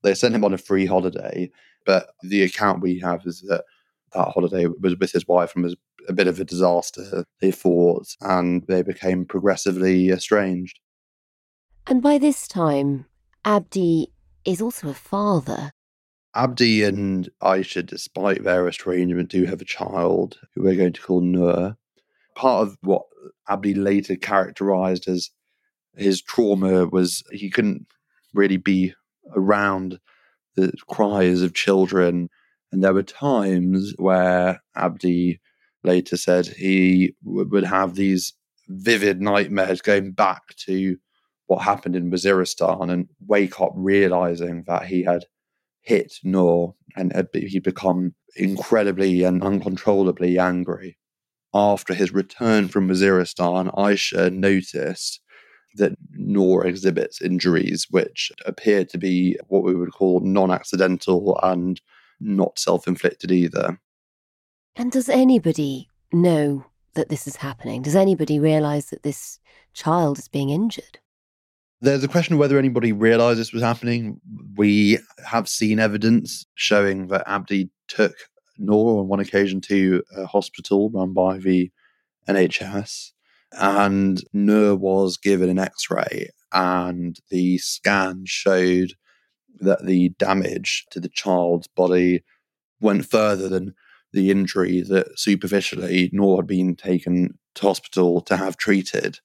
They 0.02 0.14
sent 0.14 0.34
him 0.34 0.44
on 0.44 0.52
a 0.52 0.58
free 0.58 0.84
holiday, 0.84 1.50
but 1.86 2.10
the 2.22 2.42
account 2.42 2.82
we 2.82 2.98
have 3.00 3.22
is 3.26 3.40
that 3.42 3.64
that 4.14 4.28
holiday 4.28 4.66
was 4.66 4.96
with 4.96 5.12
his 5.12 5.26
wife 5.26 5.54
and 5.54 5.64
was 5.64 5.76
a 6.08 6.12
bit 6.12 6.26
of 6.26 6.38
a 6.40 6.44
disaster, 6.44 7.24
they 7.40 7.50
thought, 7.50 8.06
and 8.20 8.64
they 8.66 8.82
became 8.82 9.24
progressively 9.24 10.10
estranged. 10.10 10.80
And 11.86 12.02
by 12.02 12.18
this 12.18 12.48
time, 12.48 13.06
Abdi 13.44 14.12
is 14.44 14.60
also 14.60 14.88
a 14.88 14.94
father. 14.94 15.72
Abdi 16.34 16.82
and 16.82 17.28
Aisha, 17.42 17.84
despite 17.84 18.42
their 18.42 18.66
estrangement, 18.66 19.30
do 19.30 19.44
have 19.44 19.60
a 19.60 19.66
child 19.66 20.38
who 20.54 20.62
we're 20.62 20.76
going 20.76 20.92
to 20.92 21.00
call 21.00 21.20
Noor. 21.20 21.76
Part 22.34 22.66
of 22.66 22.76
what 22.80 23.02
Abdi 23.48 23.74
later 23.74 24.16
characterized 24.16 25.08
as 25.08 25.30
his 25.96 26.20
trauma 26.20 26.86
was 26.86 27.22
he 27.30 27.50
couldn't 27.50 27.86
really 28.32 28.56
be 28.56 28.94
around 29.36 30.00
the 30.56 30.72
cries 30.88 31.42
of 31.42 31.54
children. 31.54 32.28
And 32.74 32.82
there 32.82 32.92
were 32.92 33.04
times 33.04 33.94
where 33.98 34.60
Abdi 34.74 35.40
later 35.84 36.16
said 36.16 36.48
he 36.48 37.14
w- 37.24 37.48
would 37.48 37.62
have 37.62 37.94
these 37.94 38.32
vivid 38.66 39.20
nightmares 39.22 39.80
going 39.80 40.10
back 40.10 40.42
to 40.66 40.96
what 41.46 41.62
happened 41.62 41.94
in 41.94 42.10
Waziristan 42.10 42.90
and 42.92 43.08
wake 43.28 43.60
up 43.60 43.70
realizing 43.76 44.64
that 44.66 44.86
he 44.86 45.04
had 45.04 45.26
hit 45.82 46.14
Noor 46.24 46.74
and 46.96 47.12
had 47.12 47.28
he'd 47.32 47.62
become 47.62 48.16
incredibly 48.34 49.22
and 49.22 49.40
uncontrollably 49.44 50.36
angry. 50.36 50.98
After 51.54 51.94
his 51.94 52.12
return 52.12 52.66
from 52.66 52.88
Waziristan, 52.88 53.72
Aisha 53.76 54.32
noticed 54.32 55.20
that 55.76 55.92
Noor 56.10 56.66
exhibits 56.66 57.22
injuries 57.22 57.86
which 57.88 58.32
appear 58.44 58.84
to 58.86 58.98
be 58.98 59.38
what 59.46 59.62
we 59.62 59.76
would 59.76 59.92
call 59.92 60.18
non 60.18 60.50
accidental 60.50 61.38
and 61.40 61.80
not 62.20 62.58
self 62.58 62.86
inflicted 62.86 63.30
either. 63.30 63.78
And 64.76 64.90
does 64.90 65.08
anybody 65.08 65.88
know 66.12 66.66
that 66.94 67.08
this 67.08 67.26
is 67.26 67.36
happening? 67.36 67.82
Does 67.82 67.96
anybody 67.96 68.38
realize 68.38 68.86
that 68.86 69.02
this 69.02 69.38
child 69.72 70.18
is 70.18 70.28
being 70.28 70.50
injured? 70.50 70.98
There's 71.80 72.04
a 72.04 72.08
question 72.08 72.34
of 72.34 72.38
whether 72.38 72.58
anybody 72.58 72.92
realized 72.92 73.38
this 73.38 73.52
was 73.52 73.62
happening. 73.62 74.20
We 74.56 74.98
have 75.26 75.48
seen 75.48 75.78
evidence 75.78 76.46
showing 76.54 77.08
that 77.08 77.28
Abdi 77.28 77.70
took 77.88 78.14
Noor 78.56 79.00
on 79.00 79.08
one 79.08 79.20
occasion 79.20 79.60
to 79.62 80.02
a 80.16 80.26
hospital 80.26 80.90
run 80.90 81.12
by 81.12 81.38
the 81.38 81.70
NHS, 82.28 83.10
and 83.52 84.22
Noor 84.32 84.76
was 84.76 85.16
given 85.16 85.50
an 85.50 85.58
x 85.58 85.90
ray, 85.90 86.30
and 86.52 87.16
the 87.30 87.58
scan 87.58 88.22
showed 88.26 88.92
that 89.60 89.84
the 89.84 90.10
damage 90.18 90.86
to 90.90 91.00
the 91.00 91.08
child's 91.08 91.66
body 91.68 92.24
went 92.80 93.06
further 93.06 93.48
than 93.48 93.74
the 94.12 94.30
injury 94.30 94.80
that 94.80 95.18
superficially 95.18 96.10
Noor 96.12 96.38
had 96.38 96.46
been 96.46 96.76
taken 96.76 97.38
to 97.56 97.62
hospital 97.62 98.20
to 98.22 98.36
have 98.36 98.56
treated. 98.56 99.18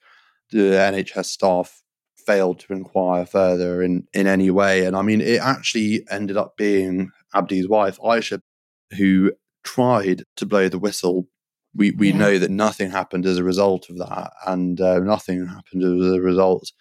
The 0.51 0.57
NHS 0.57 1.25
staff 1.25 1.83
failed 2.17 2.59
to 2.59 2.73
inquire 2.73 3.25
further 3.25 3.81
in, 3.81 4.07
in 4.13 4.27
any 4.27 4.49
way. 4.51 4.85
And 4.85 4.95
I 4.95 5.01
mean, 5.01 5.21
it 5.21 5.41
actually 5.41 6.05
ended 6.09 6.37
up 6.37 6.57
being 6.57 7.11
Abdi's 7.33 7.67
wife, 7.67 7.99
Aisha, 7.99 8.41
who 8.97 9.31
tried 9.63 10.23
to 10.37 10.45
blow 10.45 10.69
the 10.69 10.79
whistle. 10.79 11.27
We, 11.75 11.91
we 11.91 12.09
Yeah. 12.09 12.17
know 12.17 12.39
that 12.39 12.51
nothing 12.51 12.89
happened 12.91 13.25
as 13.25 13.37
a 13.37 13.43
result 13.43 13.89
of 13.89 13.97
that, 13.99 14.31
and 14.47 14.81
uh, 14.81 14.99
nothing 14.99 15.45
happened 15.45 15.83
as 15.83 16.13
a 16.15 16.21
result 16.21 16.71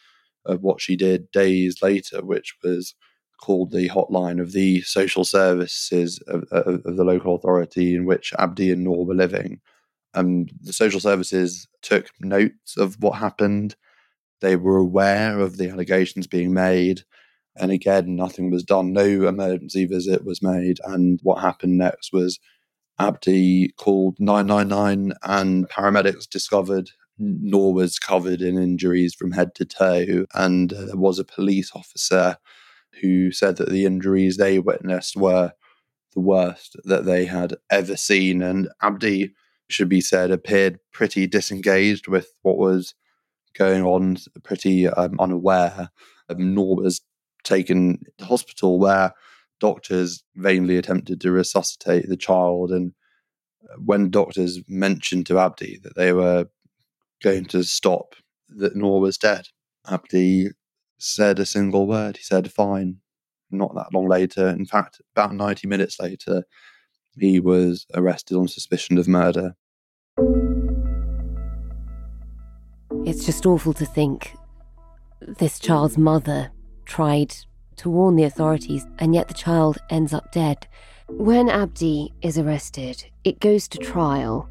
of 0.47 0.63
what 0.63 0.81
she 0.81 0.97
did 0.97 1.31
days 1.31 1.83
later, 1.83 2.25
which 2.25 2.55
was 2.63 2.95
called 3.39 3.71
the 3.71 3.89
hotline 3.89 4.41
of 4.41 4.53
the 4.53 4.83
social 4.83 5.25
services 5.25 6.19
of, 6.29 6.45
of, 6.51 6.85
of 6.85 6.97
the 6.97 7.05
local 7.05 7.35
authority 7.35 7.95
in 7.95 8.05
which 8.05 8.33
Abdi 8.39 8.71
and 8.71 8.85
Noor 8.85 9.07
were 9.07 9.15
living. 9.15 9.61
And 10.15 10.51
the 10.61 10.73
social 10.73 11.01
services 11.01 11.69
took 11.83 12.11
notes 12.21 12.77
of 12.77 12.97
what 13.01 13.19
happened. 13.19 13.77
They 14.41 14.57
were 14.57 14.77
aware 14.77 15.39
of 15.39 15.57
the 15.57 15.71
allegations 15.71 16.27
being 16.27 16.53
made. 16.53 17.03
And 17.57 17.71
again, 17.71 18.17
nothing 18.17 18.51
was 18.51 18.65
done. 18.65 18.93
No 18.93 19.05
emergency 19.29 19.85
visit 19.85 20.25
was 20.25 20.43
made. 20.43 20.79
And 20.85 21.19
what 21.23 21.41
happened 21.41 21.79
next 21.79 22.13
was 22.13 22.39
Abdi 22.99 23.73
called 23.77 24.17
999 24.19 25.13
and 25.23 25.69
paramedics 25.69 26.29
discovered 26.29 26.91
Noor 27.19 27.75
was 27.75 27.99
covered 27.99 28.41
in 28.41 28.57
injuries 28.57 29.15
from 29.15 29.33
head 29.33 29.55
to 29.57 29.65
toe. 29.65 30.27
And 30.35 30.73
uh, 30.73 30.87
there 30.87 30.97
was 30.97 31.19
a 31.19 31.25
police 31.25 31.73
officer 31.75 32.37
who 33.01 33.33
said 33.33 33.57
that 33.57 33.71
the 33.71 33.85
injuries 33.85 34.37
they 34.37 34.59
witnessed 34.59 35.17
were 35.17 35.53
the 36.15 36.21
worst 36.21 36.77
that 36.85 37.05
they 37.05 37.27
had 37.27 37.55
ever 37.71 37.97
seen. 37.97 38.43
And 38.43 38.69
Abdi, 38.83 39.35
should 39.69 39.89
be 39.89 40.01
said, 40.01 40.31
appeared 40.31 40.79
pretty 40.93 41.27
disengaged 41.27 42.09
with 42.09 42.33
what 42.43 42.59
was 42.59 42.95
going 43.57 43.83
on, 43.83 44.17
pretty 44.43 44.89
um, 44.89 45.17
unaware. 45.21 45.91
Um, 46.29 46.55
Noor 46.55 46.77
was 46.77 47.03
taken 47.45 48.03
to 48.19 48.25
hospital 48.25 48.79
where 48.79 49.13
doctors 49.61 50.23
vainly 50.37 50.77
attempted 50.77 51.21
to 51.21 51.31
resuscitate 51.31 52.09
the 52.09 52.17
child. 52.17 52.71
And 52.71 52.93
when 53.85 54.11
doctors 54.11 54.61
mentioned 54.69 55.27
to 55.27 55.39
Abdi 55.39 55.81
that 55.83 55.97
they 55.97 56.13
were 56.13 56.47
going 57.23 57.45
to 57.47 57.63
stop, 57.65 58.15
that 58.49 58.77
Noor 58.77 59.01
was 59.01 59.19
dead, 59.19 59.49
Abdi 59.87 60.51
said 60.99 61.39
a 61.39 61.47
single 61.47 61.87
word. 61.87 62.17
He 62.17 62.23
said, 62.23 62.53
fine. 62.53 62.97
Not 63.51 63.75
that 63.75 63.95
long 63.95 64.09
later, 64.09 64.49
in 64.49 64.67
fact, 64.67 65.01
about 65.17 65.35
90 65.35 65.67
minutes 65.67 65.99
later, 65.99 66.45
he 67.19 67.41
was 67.41 67.87
arrested 67.95 68.37
on 68.37 68.49
suspicion 68.49 68.99
of 68.99 69.09
murder. 69.09 69.55
It's 73.07 73.25
just 73.25 73.47
awful 73.47 73.73
to 73.75 73.87
think 73.87 74.35
this 75.21 75.59
child's 75.59 75.97
mother 75.97 76.51
tried 76.85 77.35
to 77.77 77.91
warn 77.91 78.17
the 78.17 78.25
authorities, 78.25 78.87
and 78.99 79.15
yet 79.15 79.29
the 79.29 79.35
child 79.35 79.79
ends 79.89 80.13
up 80.13 80.31
dead. 80.33 80.67
When 81.09 81.49
Abdi 81.49 82.13
is 82.23 82.37
arrested, 82.39 83.07
it 83.25 83.41
goes 83.41 83.67
to 83.69 83.79
trial. 83.79 84.49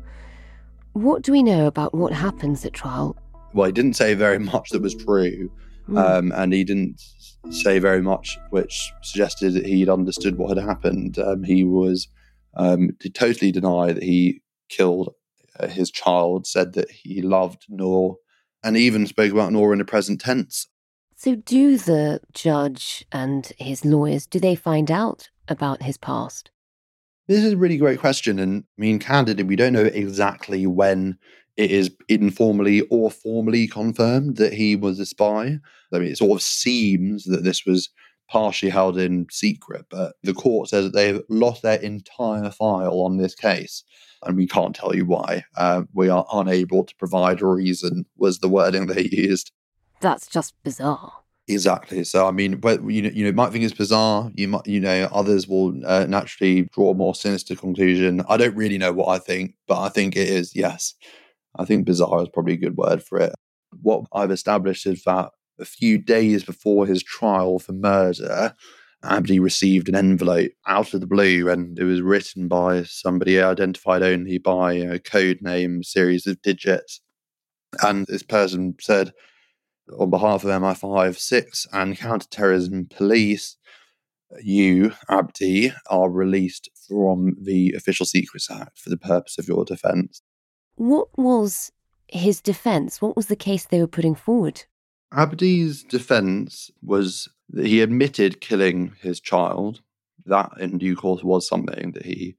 What 0.93 1.21
do 1.21 1.31
we 1.31 1.43
know 1.43 1.67
about 1.67 1.93
what 1.93 2.13
happens 2.13 2.65
at 2.65 2.73
trial? 2.73 3.15
Well, 3.53 3.67
he 3.67 3.71
didn't 3.71 3.95
say 3.95 4.13
very 4.13 4.39
much 4.53 4.69
that 4.71 4.81
was 4.81 4.95
true, 4.95 5.51
Hmm. 5.87 5.97
um, 5.97 6.31
and 6.35 6.53
he 6.53 6.63
didn't 6.63 7.01
say 7.49 7.79
very 7.79 8.01
much 8.01 8.37
which 8.49 8.91
suggested 9.01 9.53
that 9.53 9.65
he'd 9.65 9.89
understood 9.89 10.37
what 10.37 10.57
had 10.57 10.65
happened. 10.65 11.17
Um, 11.17 11.43
he 11.43 11.63
was 11.63 12.07
um, 12.55 12.91
to 12.99 13.09
totally 13.09 13.51
deny 13.51 13.93
that 13.93 14.03
he 14.03 14.41
killed 14.69 15.13
uh, 15.59 15.67
his 15.67 15.89
child, 15.89 16.45
said 16.45 16.73
that 16.73 16.91
he 16.91 17.21
loved 17.21 17.65
Noor, 17.69 18.17
and 18.63 18.75
even 18.75 19.07
spoke 19.07 19.31
about 19.31 19.53
Noor 19.53 19.71
in 19.71 19.79
the 19.79 19.85
present 19.85 20.19
tense. 20.19 20.67
So, 21.15 21.35
do 21.35 21.77
the 21.77 22.19
judge 22.33 23.05
and 23.11 23.51
his 23.57 23.83
lawyers 23.83 24.27
do 24.27 24.39
they 24.39 24.55
find 24.55 24.91
out 24.91 25.29
about 25.47 25.83
his 25.83 25.97
past? 25.97 26.51
This 27.27 27.43
is 27.43 27.53
a 27.53 27.57
really 27.57 27.77
great 27.77 27.99
question. 27.99 28.39
And 28.39 28.63
I 28.77 28.81
mean, 28.81 28.99
candidly, 28.99 29.43
we 29.43 29.55
don't 29.55 29.73
know 29.73 29.85
exactly 29.85 30.67
when 30.67 31.17
it 31.57 31.71
is 31.71 31.91
informally 32.07 32.81
or 32.89 33.11
formally 33.11 33.67
confirmed 33.67 34.37
that 34.37 34.53
he 34.53 34.75
was 34.75 34.99
a 34.99 35.05
spy. 35.05 35.59
I 35.91 35.99
mean, 35.99 36.11
it 36.11 36.17
sort 36.17 36.39
of 36.39 36.41
seems 36.43 37.25
that 37.25 37.43
this 37.43 37.65
was 37.65 37.89
partially 38.29 38.69
held 38.69 38.97
in 38.97 39.25
secret, 39.31 39.85
but 39.89 40.15
the 40.23 40.33
court 40.33 40.69
says 40.69 40.85
that 40.85 40.93
they've 40.93 41.21
lost 41.29 41.63
their 41.63 41.79
entire 41.79 42.51
file 42.51 43.01
on 43.01 43.17
this 43.17 43.33
case. 43.33 43.83
And 44.23 44.35
we 44.35 44.47
can't 44.47 44.75
tell 44.75 44.95
you 44.95 45.05
why. 45.05 45.45
Uh, 45.55 45.83
we 45.93 46.09
are 46.09 46.25
unable 46.33 46.83
to 46.83 46.95
provide 46.95 47.41
a 47.41 47.45
reason, 47.45 48.05
was 48.17 48.39
the 48.39 48.49
wording 48.49 48.87
they 48.87 49.07
used. 49.11 49.51
That's 50.01 50.27
just 50.27 50.53
bizarre. 50.63 51.13
Exactly. 51.47 52.03
So, 52.03 52.27
I 52.27 52.31
mean, 52.31 52.57
but 52.57 52.83
you 52.89 53.03
know, 53.03 53.09
you 53.09 53.23
know, 53.23 53.31
might 53.31 53.51
think 53.51 53.63
it's 53.63 53.73
bizarre. 53.73 54.29
You 54.35 54.49
might, 54.49 54.67
you 54.67 54.81
know, 54.81 55.07
others 55.13 55.47
will 55.47 55.73
uh, 55.85 56.05
naturally 56.07 56.63
draw 56.73 56.91
a 56.91 56.95
more 56.95 57.15
sinister 57.15 57.55
conclusion. 57.55 58.21
I 58.27 58.35
don't 58.35 58.55
really 58.55 58.77
know 58.77 58.91
what 58.91 59.07
I 59.07 59.19
think, 59.19 59.55
but 59.65 59.79
I 59.79 59.89
think 59.89 60.17
it 60.17 60.27
is. 60.27 60.53
Yes, 60.55 60.93
I 61.57 61.65
think 61.65 61.85
bizarre 61.85 62.21
is 62.21 62.29
probably 62.29 62.53
a 62.53 62.57
good 62.57 62.77
word 62.77 63.03
for 63.03 63.19
it. 63.19 63.33
What 63.81 64.05
I've 64.13 64.31
established 64.31 64.85
is 64.85 65.03
that 65.03 65.31
a 65.59 65.65
few 65.65 65.97
days 65.97 66.43
before 66.43 66.85
his 66.85 67.03
trial 67.03 67.59
for 67.59 67.73
murder, 67.73 68.53
um, 69.03 69.19
Abdi 69.19 69.39
received 69.39 69.89
an 69.89 69.95
envelope 69.95 70.51
out 70.67 70.93
of 70.93 71.01
the 71.01 71.07
blue, 71.07 71.49
and 71.49 71.77
it 71.77 71.83
was 71.83 72.01
written 72.01 72.47
by 72.47 72.83
somebody 72.83 73.39
identified 73.39 74.01
only 74.01 74.37
by 74.37 74.73
a 74.73 74.99
code 74.99 75.39
name 75.41 75.83
series 75.83 76.25
of 76.25 76.41
digits. 76.41 77.01
And 77.83 78.07
this 78.07 78.23
person 78.23 78.75
said, 78.81 79.13
on 79.97 80.09
behalf 80.09 80.43
of 80.43 80.49
MI5 80.49 81.17
6 81.17 81.67
and 81.71 81.97
counterterrorism 81.97 82.87
police, 82.89 83.57
you, 84.41 84.93
Abdi, 85.09 85.73
are 85.89 86.09
released 86.09 86.69
from 86.87 87.35
the 87.41 87.73
Official 87.77 88.05
Secrets 88.05 88.49
Act 88.51 88.79
for 88.79 88.89
the 88.89 88.97
purpose 88.97 89.37
of 89.37 89.47
your 89.47 89.63
defence. 89.63 90.21
What 90.77 91.09
was 91.17 91.71
his 92.07 92.39
defense? 92.39 93.01
What 93.01 93.15
was 93.15 93.27
the 93.27 93.35
case 93.35 93.65
they 93.65 93.79
were 93.79 93.87
putting 93.87 94.15
forward? 94.15 94.63
Abdi's 95.11 95.83
defence 95.83 96.71
was 96.81 97.27
that 97.49 97.65
he 97.65 97.81
admitted 97.81 98.41
killing 98.41 98.93
his 99.01 99.19
child. 99.19 99.81
That, 100.25 100.51
in 100.59 100.77
due 100.77 100.95
course, 100.95 101.23
was 101.23 101.47
something 101.47 101.91
that 101.93 102.05
he 102.05 102.35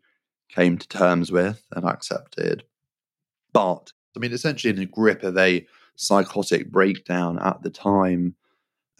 came 0.48 0.78
to 0.78 0.88
terms 0.88 1.32
with 1.32 1.64
and 1.72 1.84
accepted. 1.84 2.64
But, 3.52 3.92
I 4.16 4.20
mean, 4.20 4.32
essentially 4.32 4.72
in 4.72 4.78
the 4.78 4.86
grip 4.86 5.22
of 5.22 5.36
a 5.36 5.66
psychotic 5.96 6.70
breakdown 6.70 7.38
at 7.38 7.62
the 7.62 7.70
time, 7.70 8.36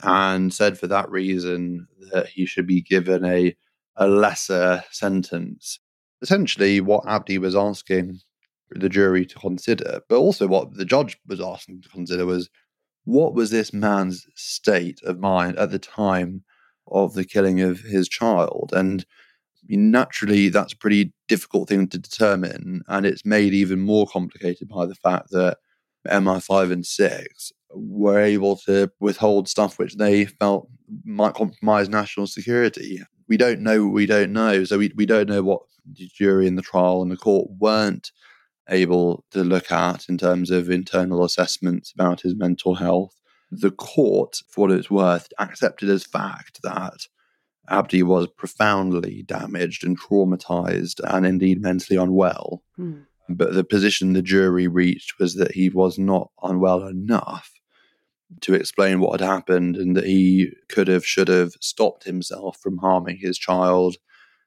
and 0.03 0.53
said 0.53 0.79
for 0.79 0.87
that 0.87 1.11
reason 1.11 1.87
that 2.12 2.29
he 2.29 2.46
should 2.46 2.66
be 2.66 2.81
given 2.81 3.24
a, 3.24 3.57
a 3.96 4.07
lesser 4.07 4.85
sentence. 4.90 5.81
Essentially, 6.22 6.81
what 6.81 7.07
Abdi 7.07 7.38
was 7.38 7.57
asking 7.57 8.20
the 8.70 8.88
jury 8.88 9.24
to 9.26 9.38
consider, 9.38 10.00
but 10.09 10.16
also 10.16 10.46
what 10.46 10.74
the 10.74 10.85
judge 10.85 11.18
was 11.26 11.40
asking 11.40 11.83
to 11.83 11.88
consider 11.88 12.26
was 12.26 12.48
what 13.04 13.35
was 13.35 13.50
this 13.50 13.72
man's 13.72 14.26
state 14.35 15.00
of 15.02 15.18
mind 15.18 15.57
at 15.59 15.70
the 15.70 15.78
time 15.78 16.44
of 16.88 17.14
the 17.14 17.24
killing 17.24 17.61
of 17.61 17.81
his 17.81 18.09
child? 18.09 18.70
And 18.74 19.04
naturally, 19.68 20.48
that's 20.48 20.72
a 20.72 20.76
pretty 20.76 21.12
difficult 21.26 21.68
thing 21.68 21.88
to 21.88 21.98
determine. 21.98 22.83
And 22.88 23.07
it's 23.07 23.24
made 23.24 23.54
even 23.54 23.81
more 23.81 24.07
complicated 24.07 24.68
by 24.68 24.87
the 24.87 24.94
fact 24.94 25.31
that 25.31 25.59
MI5 26.07 26.72
and 26.72 26.87
6 26.87 27.52
were 27.74 28.20
able 28.20 28.57
to 28.57 28.90
withhold 29.00 29.48
stuff 29.48 29.78
which 29.78 29.96
they 29.96 30.24
felt 30.24 30.68
might 31.04 31.35
compromise 31.35 31.88
national 31.88 32.26
security. 32.26 33.00
We 33.28 33.37
don't 33.37 33.61
know 33.61 33.87
we 33.87 34.07
don't 34.07 34.33
know. 34.33 34.64
So 34.64 34.78
we, 34.78 34.92
we 34.96 35.07
don't 35.07 35.28
know 35.28 35.42
what 35.42 35.62
the 35.90 36.09
jury 36.14 36.46
in 36.46 36.57
the 36.57 36.62
trial 36.62 37.02
and 37.02 37.11
the 37.11 37.16
court 37.16 37.48
weren't 37.59 38.11
able 38.68 39.24
to 39.31 39.42
look 39.42 39.70
at 39.72 40.09
in 40.09 40.18
terms 40.18 40.50
of 40.50 40.70
internal 40.70 41.24
assessments 41.24 41.92
about 41.92 42.22
his 42.22 42.35
mental 42.35 42.76
health. 42.76 43.14
The 43.50 43.70
court, 43.70 44.37
for 44.50 44.62
what 44.62 44.72
it's 44.76 44.90
worth, 44.90 45.28
accepted 45.38 45.88
as 45.88 46.04
fact 46.04 46.61
that 46.62 47.07
Abdi 47.70 48.02
was 48.02 48.28
profoundly 48.28 49.22
damaged 49.22 49.85
and 49.85 49.98
traumatized 49.98 51.00
and 51.04 51.26
indeed 51.26 51.62
mentally 51.62 51.98
unwell. 51.98 52.62
Hmm. 52.76 53.00
But 53.28 53.52
the 53.52 53.64
position 53.64 54.12
the 54.12 54.22
jury 54.22 54.66
reached 54.66 55.18
was 55.18 55.35
that 55.35 55.52
he 55.52 55.68
was 55.68 55.98
not 55.98 56.31
unwell 56.42 56.87
enough 56.87 57.52
to 58.40 58.54
explain 58.54 59.00
what 59.00 59.20
had 59.20 59.26
happened 59.26 59.76
and 59.76 59.96
that 59.96 60.04
he 60.04 60.52
could 60.68 60.88
have, 60.88 61.04
should 61.04 61.28
have 61.28 61.52
stopped 61.61 62.04
himself 62.04 62.59
from 62.59 62.78
harming 62.78 63.18
his 63.20 63.38
child, 63.38 63.96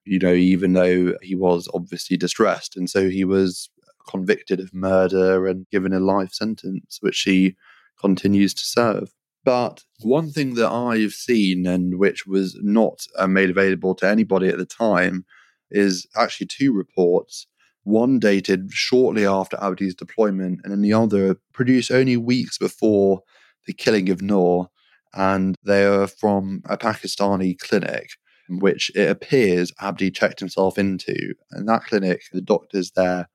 you 0.06 0.20
know, 0.20 0.34
even 0.34 0.74
though 0.74 1.16
he 1.22 1.36
was 1.36 1.68
obviously 1.74 2.18
distressed. 2.18 2.76
And 2.76 2.90
so 2.90 3.10
he 3.10 3.24
was 3.24 3.70
convicted 4.08 4.60
of 4.60 4.74
murder 4.74 5.48
and 5.48 5.68
given 5.70 5.94
a 5.94 6.00
life 6.00 6.34
sentence, 6.34 6.98
which 7.02 7.22
he 7.22 7.56
continues 8.00 8.54
to 8.54 8.66
serve. 8.66 9.12
But 9.44 9.84
one 10.02 10.32
thing 10.32 10.54
that 10.56 10.70
I've 10.70 11.14
seen 11.14 11.66
and 11.66 11.98
which 11.98 12.28
was 12.28 12.58
not 12.62 13.06
uh, 13.18 13.28
made 13.28 13.50
available 13.50 13.96
to 13.96 14.08
anybody 14.08 14.48
at 14.50 14.58
the 14.58 14.66
time 14.66 15.26
is 15.72 16.06
actually 16.16 16.48
two 16.48 16.74
reports. 16.74 17.48
One 17.84 18.20
dated 18.20 18.72
shortly 18.72 19.26
after 19.26 19.58
Abdi's 19.58 19.96
deployment, 19.96 20.60
and 20.64 20.72
then 20.72 20.82
the 20.82 20.94
other 20.94 21.38
produced 21.54 21.92
only 21.92 22.18
weeks 22.18 22.60
before 22.60 23.22
the 23.66 23.74
killing 23.74 24.10
of 24.10 24.22
Noor. 24.22 24.70
And 25.14 25.56
they 25.64 25.84
are 25.86 26.08
from 26.08 26.62
a 26.66 26.78
Pakistani 26.78 27.58
clinic. 27.58 28.12
which 28.60 28.92
it 28.96 29.10
appears 29.10 29.72
Abdi 29.80 30.12
checked 30.12 30.40
himself 30.40 30.78
into. 30.78 31.34
And 31.52 31.68
that 31.68 31.86
clinic, 31.86 32.24
the 32.32 32.42
doctors 32.42 32.92
there 32.92 33.28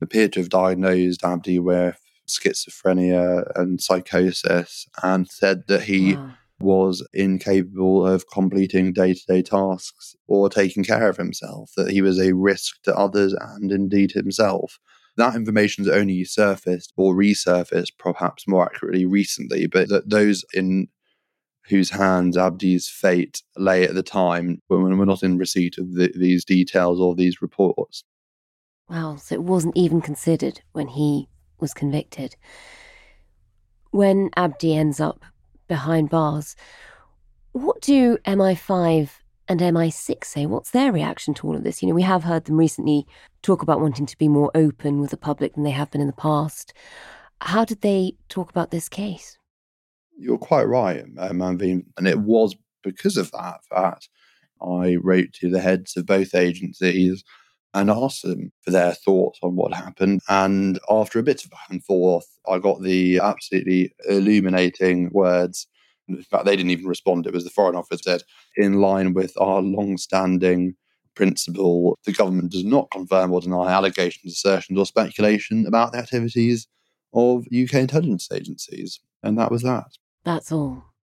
appeared 0.00 0.32
to 0.34 0.40
have 0.40 0.48
diagnosed 0.48 1.24
Abdi 1.24 1.58
with 1.58 2.00
schizophrenia 2.28 3.50
and 3.54 3.80
psychosis 3.80 4.86
and 5.02 5.28
said 5.28 5.64
that 5.68 5.82
he 5.82 6.16
wow. 6.16 6.34
was 6.60 7.06
incapable 7.12 8.06
of 8.06 8.28
completing 8.28 8.92
day 8.92 9.14
to 9.14 9.26
day 9.26 9.42
tasks 9.42 10.16
or 10.26 10.48
taking 10.48 10.84
care 10.84 11.08
of 11.08 11.16
himself, 11.16 11.72
that 11.76 11.90
he 11.90 12.02
was 12.02 12.20
a 12.20 12.34
risk 12.34 12.82
to 12.82 12.96
others 12.96 13.34
and 13.34 13.70
indeed 13.70 14.12
himself. 14.12 14.78
That 15.16 15.34
information 15.34 15.88
only 15.90 16.24
surfaced 16.24 16.92
or 16.96 17.14
resurfaced, 17.14 17.92
perhaps 17.98 18.46
more 18.46 18.66
accurately, 18.66 19.06
recently, 19.06 19.66
but 19.66 19.88
that 19.88 20.10
those 20.10 20.44
in 20.52 20.88
whose 21.68 21.90
hands 21.90 22.36
Abdi's 22.36 22.88
fate 22.88 23.42
lay 23.56 23.84
at 23.84 23.94
the 23.94 24.02
time 24.02 24.60
when 24.68 24.98
we're 24.98 25.04
not 25.04 25.22
in 25.22 25.38
receipt 25.38 25.78
of 25.78 25.94
the, 25.94 26.12
these 26.14 26.44
details 26.44 27.00
or 27.00 27.14
these 27.14 27.42
reports. 27.42 28.04
Wow, 28.88 29.16
so 29.16 29.34
it 29.34 29.42
wasn't 29.42 29.76
even 29.76 30.00
considered 30.00 30.60
when 30.72 30.88
he 30.88 31.28
was 31.58 31.74
convicted. 31.74 32.36
When 33.90 34.30
Abdi 34.36 34.76
ends 34.76 35.00
up 35.00 35.24
behind 35.66 36.10
bars, 36.10 36.54
what 37.52 37.80
do 37.80 38.18
MI5 38.18 39.10
and 39.48 39.60
MI6 39.60 40.24
say? 40.24 40.46
What's 40.46 40.70
their 40.70 40.92
reaction 40.92 41.34
to 41.34 41.46
all 41.46 41.56
of 41.56 41.64
this? 41.64 41.82
You 41.82 41.88
know, 41.88 41.94
we 41.94 42.02
have 42.02 42.24
heard 42.24 42.44
them 42.44 42.56
recently 42.56 43.06
talk 43.42 43.62
about 43.62 43.80
wanting 43.80 44.06
to 44.06 44.18
be 44.18 44.28
more 44.28 44.50
open 44.54 45.00
with 45.00 45.10
the 45.10 45.16
public 45.16 45.54
than 45.54 45.64
they 45.64 45.70
have 45.70 45.90
been 45.90 46.00
in 46.00 46.06
the 46.06 46.12
past. 46.12 46.72
How 47.40 47.64
did 47.64 47.80
they 47.80 48.14
talk 48.28 48.50
about 48.50 48.70
this 48.70 48.88
case? 48.88 49.38
You're 50.16 50.38
quite 50.38 50.64
right, 50.64 51.04
uh, 51.18 51.30
Manveen. 51.30 51.86
And 51.96 52.06
it 52.06 52.20
was 52.20 52.54
because 52.82 53.16
of 53.16 53.30
that 53.32 53.60
that 53.70 54.06
I 54.62 54.96
wrote 55.02 55.32
to 55.34 55.50
the 55.50 55.60
heads 55.60 55.96
of 55.96 56.06
both 56.06 56.34
agencies 56.34 57.24
and 57.76 57.90
asked 57.90 58.22
them 58.22 58.50
for 58.62 58.70
their 58.70 58.94
thoughts 58.94 59.38
on 59.42 59.54
what 59.54 59.74
happened. 59.74 60.22
And 60.28 60.80
after 60.88 61.18
a 61.18 61.22
bit 61.22 61.44
of 61.44 61.50
back 61.50 61.68
and 61.68 61.84
forth, 61.84 62.26
I 62.48 62.58
got 62.58 62.82
the 62.82 63.18
absolutely 63.18 63.94
illuminating 64.08 65.10
words. 65.12 65.68
In 66.08 66.22
fact, 66.22 66.46
they 66.46 66.56
didn't 66.56 66.70
even 66.70 66.86
respond. 66.86 67.26
It 67.26 67.34
was 67.34 67.44
the 67.44 67.50
Foreign 67.50 67.76
Office 67.76 68.00
said, 68.02 68.22
in 68.56 68.80
line 68.80 69.12
with 69.12 69.34
our 69.38 69.60
long 69.60 69.98
standing 69.98 70.74
principle, 71.14 71.98
the 72.06 72.12
government 72.12 72.52
does 72.52 72.64
not 72.64 72.90
confirm 72.90 73.30
or 73.32 73.42
deny 73.42 73.70
allegations, 73.70 74.32
assertions, 74.32 74.78
or 74.78 74.86
speculation 74.86 75.66
about 75.66 75.92
the 75.92 75.98
activities 75.98 76.66
of 77.12 77.46
UK 77.46 77.74
intelligence 77.74 78.28
agencies. 78.32 79.00
And 79.22 79.38
that 79.38 79.50
was 79.50 79.62
that. 79.62 79.98
That's 80.24 80.50
all. 80.50 80.94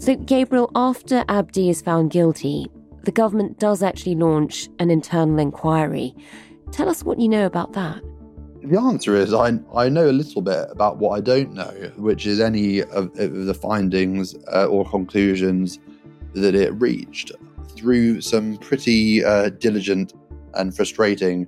So, 0.00 0.16
Gabriel, 0.16 0.70
after 0.74 1.26
Abdi 1.28 1.68
is 1.68 1.82
found 1.82 2.10
guilty, 2.10 2.70
the 3.04 3.12
government 3.12 3.58
does 3.58 3.82
actually 3.82 4.14
launch 4.14 4.66
an 4.78 4.90
internal 4.90 5.38
inquiry. 5.38 6.14
Tell 6.72 6.88
us 6.88 7.04
what 7.04 7.20
you 7.20 7.28
know 7.28 7.44
about 7.44 7.74
that. 7.74 8.00
The 8.62 8.80
answer 8.80 9.14
is 9.14 9.34
I, 9.34 9.58
I 9.74 9.90
know 9.90 10.08
a 10.08 10.12
little 10.12 10.40
bit 10.40 10.68
about 10.70 10.96
what 10.96 11.18
I 11.18 11.20
don't 11.20 11.52
know, 11.52 11.92
which 11.98 12.24
is 12.26 12.40
any 12.40 12.80
of, 12.80 13.12
the 13.12 13.52
findings 13.52 14.34
uh, 14.50 14.64
or 14.68 14.88
conclusions 14.88 15.78
that 16.32 16.54
it 16.54 16.72
reached 16.80 17.32
through 17.76 18.22
some 18.22 18.56
pretty 18.56 19.22
uh, 19.22 19.50
diligent 19.50 20.14
and 20.54 20.74
frustrating 20.74 21.46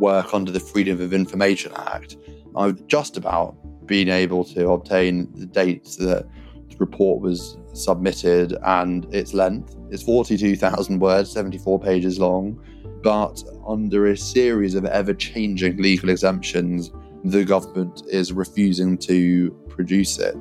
work 0.00 0.34
under 0.34 0.50
the 0.50 0.58
Freedom 0.58 1.00
of 1.00 1.12
Information 1.12 1.70
Act. 1.76 2.16
I've 2.56 2.84
just 2.88 3.16
about 3.16 3.54
been 3.86 4.08
able 4.08 4.44
to 4.46 4.70
obtain 4.70 5.30
the 5.34 5.46
dates 5.46 5.96
that 5.98 6.26
report 6.80 7.20
was 7.20 7.56
submitted 7.72 8.56
and 8.64 9.12
its 9.14 9.34
length 9.34 9.76
is 9.90 10.02
42,000 10.02 10.98
words, 10.98 11.30
74 11.30 11.80
pages 11.80 12.18
long. 12.18 12.60
But 13.02 13.42
under 13.66 14.06
a 14.06 14.16
series 14.16 14.74
of 14.74 14.84
ever 14.86 15.12
changing 15.12 15.76
legal 15.76 16.08
exemptions, 16.08 16.90
the 17.24 17.44
government 17.44 18.02
is 18.08 18.32
refusing 18.32 18.98
to 18.98 19.50
produce 19.68 20.18
it. 20.18 20.34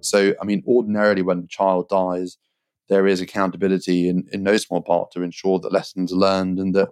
So, 0.00 0.34
I 0.40 0.44
mean, 0.44 0.62
ordinarily, 0.66 1.22
when 1.22 1.40
a 1.40 1.46
child 1.46 1.88
dies, 1.88 2.38
there 2.88 3.06
is 3.06 3.20
accountability 3.20 4.08
in, 4.08 4.28
in 4.32 4.42
no 4.42 4.56
small 4.56 4.82
part 4.82 5.12
to 5.12 5.22
ensure 5.22 5.58
that 5.60 5.72
lessons 5.72 6.12
are 6.12 6.16
learned 6.16 6.58
and 6.58 6.74
that 6.74 6.88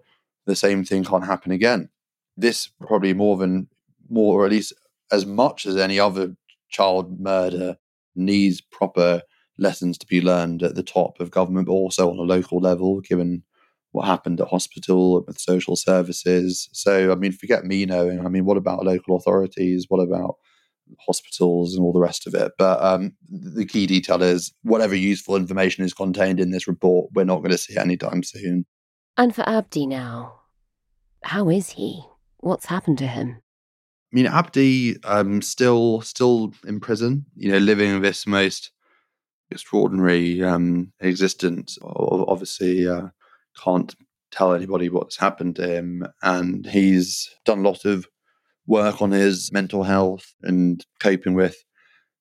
the 0.46 0.54
same 0.54 0.84
thing 0.84 1.04
can't 1.04 1.26
happen 1.26 1.52
again. 1.52 1.88
This 2.36 2.70
probably 2.80 3.14
more 3.14 3.36
than 3.36 3.68
more, 4.08 4.40
or 4.40 4.46
at 4.46 4.52
least 4.52 4.72
as 5.10 5.26
much 5.26 5.66
as 5.66 5.76
any 5.76 5.98
other 5.98 6.36
child 6.68 7.20
murder 7.20 7.76
needs 8.14 8.60
proper 8.60 9.22
lessons 9.58 9.98
to 9.98 10.06
be 10.06 10.20
learned 10.20 10.62
at 10.62 10.74
the 10.74 10.82
top 10.82 11.20
of 11.20 11.30
government, 11.30 11.66
but 11.66 11.72
also 11.72 12.10
on 12.10 12.18
a 12.18 12.22
local 12.22 12.60
level, 12.60 13.00
given 13.00 13.42
what 13.92 14.06
happened 14.06 14.40
at 14.40 14.48
hospital 14.48 15.24
with 15.26 15.38
social 15.38 15.76
services. 15.76 16.68
So, 16.72 17.10
I 17.10 17.14
mean, 17.14 17.32
forget 17.32 17.64
me 17.64 17.86
knowing. 17.86 18.24
I 18.24 18.28
mean, 18.28 18.44
what 18.44 18.56
about 18.56 18.84
local 18.84 19.16
authorities? 19.16 19.86
What 19.88 20.00
about 20.00 20.36
hospitals 21.06 21.74
and 21.74 21.84
all 21.84 21.92
the 21.92 22.00
rest 22.00 22.26
of 22.26 22.34
it? 22.34 22.52
But 22.58 22.82
um, 22.82 23.14
the 23.28 23.66
key 23.66 23.86
detail 23.86 24.22
is 24.22 24.52
whatever 24.62 24.94
useful 24.94 25.36
information 25.36 25.84
is 25.84 25.94
contained 25.94 26.40
in 26.40 26.50
this 26.50 26.68
report, 26.68 27.10
we're 27.14 27.24
not 27.24 27.38
going 27.38 27.50
to 27.50 27.58
see 27.58 27.76
anytime 27.76 28.22
soon. 28.22 28.66
And 29.16 29.34
for 29.34 29.48
Abdi 29.48 29.86
now, 29.86 30.40
how 31.24 31.48
is 31.48 31.70
he? 31.70 32.04
What's 32.38 32.66
happened 32.66 32.98
to 32.98 33.06
him? 33.06 33.42
I 34.12 34.16
mean, 34.16 34.26
Abdi 34.26 35.02
um, 35.04 35.42
still 35.42 36.00
still 36.00 36.52
in 36.66 36.80
prison. 36.80 37.26
You 37.36 37.52
know, 37.52 37.58
living 37.58 38.00
this 38.00 38.26
most 38.26 38.70
extraordinary 39.50 40.42
um, 40.42 40.92
existence. 41.00 41.78
Obviously, 41.82 42.88
uh, 42.88 43.08
can't 43.62 43.94
tell 44.30 44.54
anybody 44.54 44.88
what's 44.88 45.18
happened 45.18 45.56
to 45.56 45.66
him, 45.68 46.06
and 46.22 46.66
he's 46.66 47.28
done 47.44 47.60
a 47.60 47.68
lot 47.68 47.84
of 47.84 48.06
work 48.66 49.00
on 49.02 49.10
his 49.10 49.50
mental 49.52 49.82
health 49.84 50.34
and 50.42 50.84
coping 51.00 51.34
with 51.34 51.64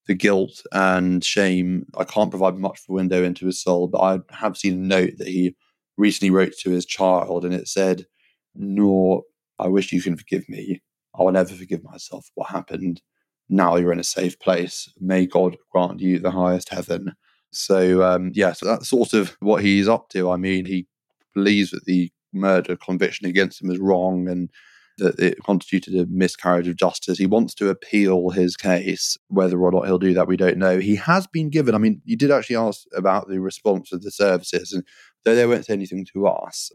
the 0.06 0.14
guilt 0.14 0.62
and 0.72 1.24
shame. 1.24 1.86
I 1.96 2.04
can't 2.04 2.30
provide 2.30 2.56
much 2.56 2.80
of 2.80 2.84
a 2.90 2.94
window 2.94 3.22
into 3.24 3.46
his 3.46 3.62
soul, 3.62 3.88
but 3.88 4.00
I 4.00 4.20
have 4.30 4.56
seen 4.56 4.74
a 4.74 4.86
note 4.86 5.12
that 5.18 5.28
he 5.28 5.56
recently 5.96 6.30
wrote 6.30 6.54
to 6.60 6.70
his 6.70 6.86
child, 6.86 7.44
and 7.44 7.54
it 7.54 7.68
said, 7.68 8.06
"Noor, 8.54 9.22
I 9.58 9.68
wish 9.68 9.92
you 9.92 10.02
can 10.02 10.16
forgive 10.16 10.48
me." 10.48 10.82
I 11.18 11.22
will 11.22 11.32
never 11.32 11.54
forgive 11.54 11.82
myself 11.84 12.30
what 12.34 12.50
happened. 12.50 13.02
Now 13.48 13.76
you're 13.76 13.92
in 13.92 14.00
a 14.00 14.04
safe 14.04 14.38
place. 14.38 14.92
May 15.00 15.26
God 15.26 15.56
grant 15.72 16.00
you 16.00 16.18
the 16.18 16.30
highest 16.30 16.68
heaven. 16.68 17.14
So, 17.50 18.02
um, 18.02 18.30
yeah, 18.34 18.52
so 18.52 18.66
that's 18.66 18.88
sort 18.88 19.14
of 19.14 19.36
what 19.40 19.62
he's 19.62 19.88
up 19.88 20.10
to. 20.10 20.30
I 20.30 20.36
mean, 20.36 20.66
he 20.66 20.86
believes 21.34 21.70
that 21.70 21.84
the 21.86 22.10
murder 22.32 22.76
conviction 22.76 23.26
against 23.26 23.62
him 23.62 23.70
is 23.70 23.78
wrong 23.78 24.28
and 24.28 24.50
that 24.98 25.18
it 25.18 25.38
constituted 25.44 25.94
a 25.98 26.06
miscarriage 26.10 26.68
of 26.68 26.76
justice. 26.76 27.18
He 27.18 27.26
wants 27.26 27.54
to 27.54 27.70
appeal 27.70 28.30
his 28.30 28.56
case. 28.56 29.16
Whether 29.28 29.58
or 29.58 29.70
not 29.70 29.86
he'll 29.86 29.98
do 29.98 30.14
that, 30.14 30.28
we 30.28 30.36
don't 30.36 30.58
know. 30.58 30.78
He 30.78 30.96
has 30.96 31.26
been 31.26 31.50
given, 31.50 31.74
I 31.74 31.78
mean, 31.78 32.02
you 32.04 32.16
did 32.16 32.30
actually 32.30 32.56
ask 32.56 32.82
about 32.94 33.28
the 33.28 33.40
response 33.40 33.92
of 33.92 34.02
the 34.02 34.10
services, 34.10 34.72
and 34.72 34.84
though 35.24 35.34
they 35.34 35.46
won't 35.46 35.66
say 35.66 35.72
anything 35.72 36.04
to 36.12 36.26
us, 36.26 36.70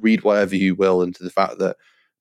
read 0.00 0.22
whatever 0.22 0.56
you 0.56 0.74
will 0.74 1.02
into 1.02 1.24
the 1.24 1.30
fact 1.30 1.58
that 1.58 1.76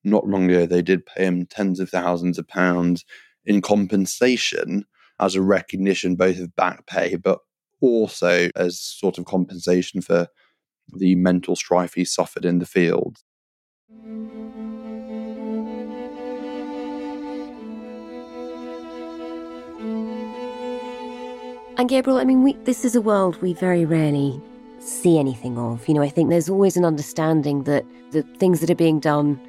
not 0.05 0.27
long 0.27 0.49
ago, 0.49 0.65
they 0.65 0.81
did 0.81 1.05
pay 1.05 1.25
him 1.25 1.45
tens 1.45 1.79
of 1.79 1.89
thousands 1.89 2.37
of 2.37 2.47
pounds 2.47 3.03
in 3.45 3.61
compensation 3.61 4.85
as 5.19 5.35
a 5.35 5.41
recognition 5.41 6.15
both 6.15 6.39
of 6.39 6.55
back 6.55 6.85
pay, 6.85 7.15
but 7.15 7.39
also 7.81 8.49
as 8.55 8.79
sort 8.79 9.17
of 9.17 9.25
compensation 9.25 10.01
for 10.01 10.27
the 10.97 11.15
mental 11.15 11.55
strife 11.55 11.93
he 11.93 12.05
suffered 12.05 12.45
in 12.45 12.59
the 12.59 12.65
field. 12.65 13.17
And 21.77 21.89
Gabriel, 21.89 22.19
I 22.19 22.23
mean, 22.23 22.41
we, 22.41 22.53
this 22.63 22.85
is 22.85 22.95
a 22.95 23.01
world 23.01 23.41
we 23.41 23.53
very 23.53 23.83
rarely 23.83 24.41
see 24.79 25.19
anything 25.19 25.57
of. 25.57 25.85
You 25.87 25.93
know, 25.93 26.01
I 26.01 26.09
think 26.09 26.29
there's 26.29 26.49
always 26.49 26.77
an 26.77 26.85
understanding 26.85 27.63
that 27.63 27.85
the 28.11 28.21
things 28.37 28.61
that 28.61 28.69
are 28.69 28.75
being 28.75 28.99
done 28.99 29.39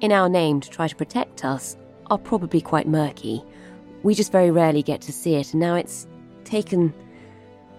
in 0.00 0.12
our 0.12 0.28
name 0.28 0.60
to 0.60 0.70
try 0.70 0.88
to 0.88 0.96
protect 0.96 1.44
us 1.44 1.76
are 2.10 2.18
probably 2.18 2.60
quite 2.60 2.88
murky. 2.88 3.42
We 4.02 4.14
just 4.14 4.32
very 4.32 4.50
rarely 4.50 4.82
get 4.82 5.00
to 5.02 5.12
see 5.12 5.34
it, 5.34 5.52
and 5.52 5.60
now 5.60 5.74
it's 5.74 6.06
taken 6.44 6.92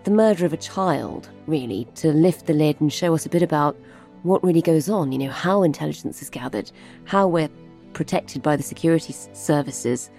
the 0.04 0.12
murder 0.12 0.46
of 0.46 0.54
a 0.54 0.58
child, 0.58 1.30
really, 1.48 1.88
to 1.96 2.12
lift 2.14 2.46
the 2.46 2.54
lid 2.54 2.80
and 2.80 2.92
show 2.92 3.14
us 3.14 3.26
a 3.26 3.30
bit 3.30 3.44
about 3.44 3.76
what 4.24 4.44
really 4.44 4.62
goes 4.62 4.88
on, 4.90 5.12
you 5.12 5.18
know, 5.18 5.32
how 5.32 5.64
intelligence 5.64 6.22
is 6.22 6.30
gathered, 6.30 6.72
how 7.06 7.28
we're 7.28 7.50
protected 7.94 8.42
by 8.42 8.56
the 8.56 8.64
security 8.64 9.14
services. 9.34 10.10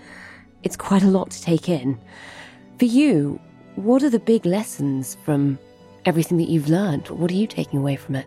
It's 0.62 0.76
quite 0.76 1.02
a 1.02 1.08
lot 1.08 1.30
to 1.30 1.42
take 1.42 1.68
in. 1.68 1.98
For 2.78 2.84
you, 2.84 3.40
what 3.76 4.02
are 4.02 4.10
the 4.10 4.18
big 4.18 4.44
lessons 4.44 5.16
from 5.24 5.58
everything 6.04 6.36
that 6.38 6.48
you've 6.48 6.68
learned? 6.68 7.08
What 7.08 7.30
are 7.30 7.34
you 7.34 7.46
taking 7.46 7.78
away 7.78 7.96
from 7.96 8.16
it? 8.16 8.26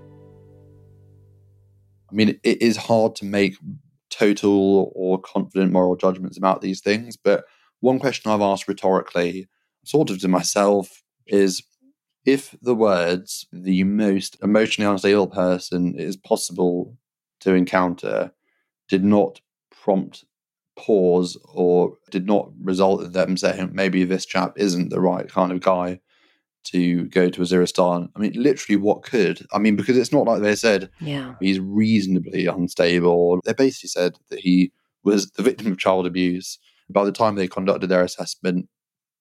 I 2.09 2.13
mean, 2.13 2.39
it 2.43 2.61
is 2.61 2.77
hard 2.77 3.15
to 3.17 3.25
make 3.25 3.57
total 4.09 4.91
or 4.95 5.19
confident 5.19 5.71
moral 5.71 5.95
judgments 5.95 6.37
about 6.37 6.61
these 6.61 6.81
things, 6.81 7.17
but 7.17 7.45
one 7.81 7.99
question 7.99 8.31
I've 8.31 8.41
asked 8.41 8.67
rhetorically, 8.67 9.47
sort 9.83 10.09
of 10.09 10.19
to 10.19 10.27
myself, 10.27 11.03
is 11.27 11.63
if 12.25 12.55
the 12.61 12.75
words 12.75 13.45
the 13.51 13.83
most 13.83 14.37
emotionally 14.41 14.89
unstable 14.89 15.27
person 15.27 15.95
is 15.97 16.17
possible 16.17 16.97
to 17.41 17.53
encounter 17.53 18.31
did 18.89 19.03
not 19.03 19.41
prompt 19.71 20.25
pause 20.77 21.37
or 21.53 21.97
did 22.11 22.25
not 22.25 22.51
result 22.61 23.03
in 23.03 23.11
them 23.11 23.37
saying 23.37 23.69
maybe 23.73 24.03
this 24.03 24.25
chap 24.25 24.53
isn't 24.57 24.89
the 24.89 24.99
right 24.99 25.29
kind 25.29 25.51
of 25.51 25.61
guy 25.61 25.99
to 26.65 27.05
go 27.05 27.29
to 27.29 27.41
Waziristan. 27.41 28.09
I 28.15 28.19
mean, 28.19 28.33
literally, 28.35 28.75
what 28.77 29.03
could? 29.03 29.45
I 29.53 29.59
mean, 29.59 29.75
because 29.75 29.97
it's 29.97 30.11
not 30.11 30.25
like 30.25 30.41
they 30.41 30.55
said 30.55 30.89
Yeah. 30.99 31.35
he's 31.39 31.59
reasonably 31.59 32.45
unstable. 32.47 33.39
They 33.45 33.53
basically 33.53 33.89
said 33.89 34.15
that 34.29 34.39
he 34.39 34.71
was 35.03 35.31
the 35.31 35.43
victim 35.43 35.71
of 35.71 35.77
child 35.77 36.05
abuse. 36.07 36.57
By 36.89 37.05
the 37.05 37.11
time 37.11 37.35
they 37.35 37.47
conducted 37.47 37.87
their 37.87 38.03
assessment, 38.03 38.67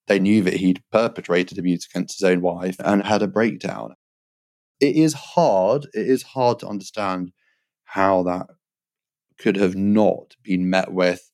they 0.07 0.19
knew 0.19 0.41
that 0.43 0.55
he'd 0.55 0.83
perpetrated 0.91 1.57
abuse 1.57 1.87
against 1.87 2.19
his 2.19 2.23
own 2.29 2.41
wife 2.41 2.75
and 2.79 3.03
had 3.03 3.21
a 3.21 3.27
breakdown. 3.27 3.95
It 4.79 4.95
is 4.95 5.13
hard, 5.13 5.85
it 5.93 6.07
is 6.07 6.23
hard 6.23 6.59
to 6.59 6.67
understand 6.67 7.31
how 7.85 8.23
that 8.23 8.47
could 9.37 9.55
have 9.55 9.75
not 9.75 10.35
been 10.43 10.69
met 10.69 10.91
with, 10.93 11.31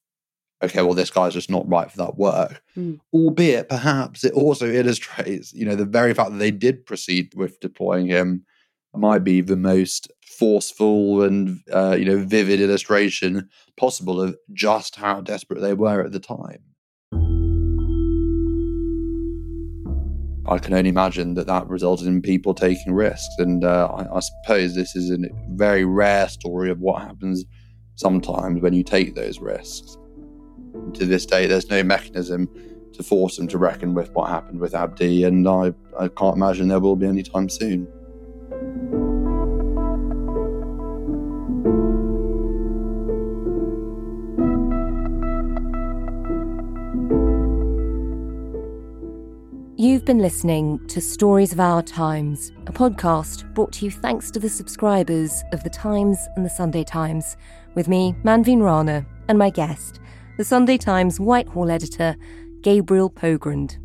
okay, 0.64 0.82
well, 0.82 0.93
this 0.93 1.09
guy's 1.09 1.34
just 1.34 1.49
not 1.49 1.68
right 1.68 1.89
for 1.89 1.97
that 1.97 2.18
work. 2.18 2.64
Mm. 2.78 2.99
Albeit, 3.14 3.70
perhaps 3.70 4.24
it 4.24 4.34
also 4.34 4.68
illustrates, 4.68 5.53
you 5.53 5.66
know, 5.66 5.76
the 5.76 5.86
very 5.86 6.14
fact 6.14 6.32
that 6.32 6.38
they 6.38 6.51
did 6.51 6.86
proceed 6.86 7.34
with 7.36 7.59
deploying 7.59 8.07
him 8.07 8.45
might 8.93 9.24
be 9.24 9.41
the 9.41 9.55
most 9.55 10.12
forceful 10.38 11.24
and 11.24 11.59
uh, 11.72 11.95
you 11.97 12.05
know 12.05 12.18
vivid 12.18 12.59
illustration 12.59 13.49
possible 13.78 14.22
of 14.22 14.36
just 14.53 14.95
how 14.95 15.22
desperate 15.22 15.62
they 15.62 15.74
were 15.74 16.03
at 16.03 16.12
the 16.12 16.20
time. 16.20 16.59
I 20.47 20.57
can 20.57 20.74
only 20.74 20.89
imagine 20.89 21.36
that 21.36 21.47
that 21.47 21.68
resulted 21.70 22.07
in 22.07 22.22
people 22.22 22.53
taking 22.53 22.93
risks, 22.93 23.34
and 23.38 23.64
uh, 23.64 23.88
I, 23.88 24.18
I 24.18 24.20
suppose 24.20 24.76
this 24.76 24.95
is 24.95 25.12
a 25.12 25.18
very 25.51 25.86
rare 25.86 26.28
story 26.28 26.70
of 26.70 26.80
what 26.80 27.01
happens 27.01 27.45
sometimes 27.95 28.62
when 28.62 28.74
you 28.74 28.84
take 28.84 29.16
those 29.16 29.39
risks. 29.39 29.97
To 30.93 31.05
this 31.05 31.26
day, 31.26 31.47
there's 31.47 31.69
no 31.69 31.84
mechanism 31.84 32.49
to 32.93 33.03
force 33.03 33.38
them 33.38 33.47
to 33.47 33.57
reckon 33.57 33.93
with 33.93 34.11
what 34.13 34.30
happened 34.30 34.59
with 34.59 34.76
Abdi, 34.76 35.24
and 35.24 35.47
I, 35.47 35.74
I 35.99 36.07
can't 36.09 36.36
imagine 36.36 36.67
there 36.67 36.80
will 36.80 36.95
be 36.95 37.07
anytime 37.07 37.49
soon. 37.49 37.88
You've 49.78 50.05
been 50.05 50.19
listening 50.19 50.80
to 50.89 51.01
Stories 51.01 51.51
of 51.53 51.59
Our 51.59 51.82
Times, 51.82 52.51
a 52.67 52.72
podcast 52.72 53.51
brought 53.55 53.72
to 53.74 53.86
you 53.86 53.89
thanks 53.89 54.30
to 54.30 54.39
the 54.39 54.47
subscribers 54.47 55.41
of 55.53 55.63
The 55.63 55.72
Times 55.72 56.19
and 56.36 56.45
The 56.45 56.49
Sunday 56.51 56.84
Times, 56.84 57.36
with 57.74 57.88
me, 57.88 58.15
Manveen 58.24 58.61
Rana, 58.61 59.05
and 59.28 59.39
my 59.39 59.49
guest, 59.49 59.99
the 60.38 60.43
Sunday 60.43 60.77
Times 60.77 61.19
Whitehall 61.19 61.69
editor, 61.69 62.15
Gabriel 62.61 63.09
Pogrund. 63.09 63.77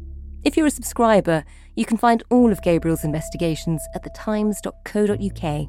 If 0.44 0.56
you're 0.56 0.66
a 0.66 0.70
subscriber, 0.70 1.44
you 1.74 1.84
can 1.84 1.96
find 1.96 2.22
all 2.30 2.52
of 2.52 2.62
Gabriel's 2.62 3.04
investigations 3.04 3.82
at 3.94 4.04
thetimes.co.uk. 4.04 5.68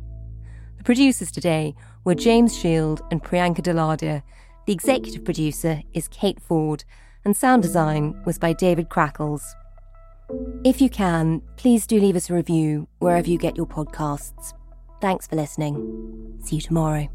The 0.78 0.84
producers 0.84 1.32
today 1.32 1.75
were 2.03 2.15
James 2.15 2.57
Shield 2.57 3.01
and 3.11 3.23
Priyanka 3.23 3.61
Deladia. 3.61 4.21
The 4.65 4.73
executive 4.73 5.25
producer 5.25 5.82
is 5.93 6.07
Kate 6.09 6.39
Ford, 6.39 6.84
and 7.25 7.36
sound 7.36 7.63
design 7.63 8.21
was 8.25 8.38
by 8.38 8.53
David 8.53 8.89
Crackles. 8.89 9.43
If 10.63 10.82
you 10.82 10.89
can, 10.89 11.41
please 11.55 11.88
do 11.88 11.99
leave 11.99 12.15
us 12.15 12.30
a 12.30 12.34
review 12.34 12.88
wherever 12.99 13.30
you 13.30 13.38
get 13.38 13.57
your 13.57 13.67
podcasts. 13.67 14.53
Thanks 15.01 15.28
for 15.28 15.36
listening. 15.36 16.39
See 16.43 16.57
you 16.57 16.61
tomorrow. 16.61 17.09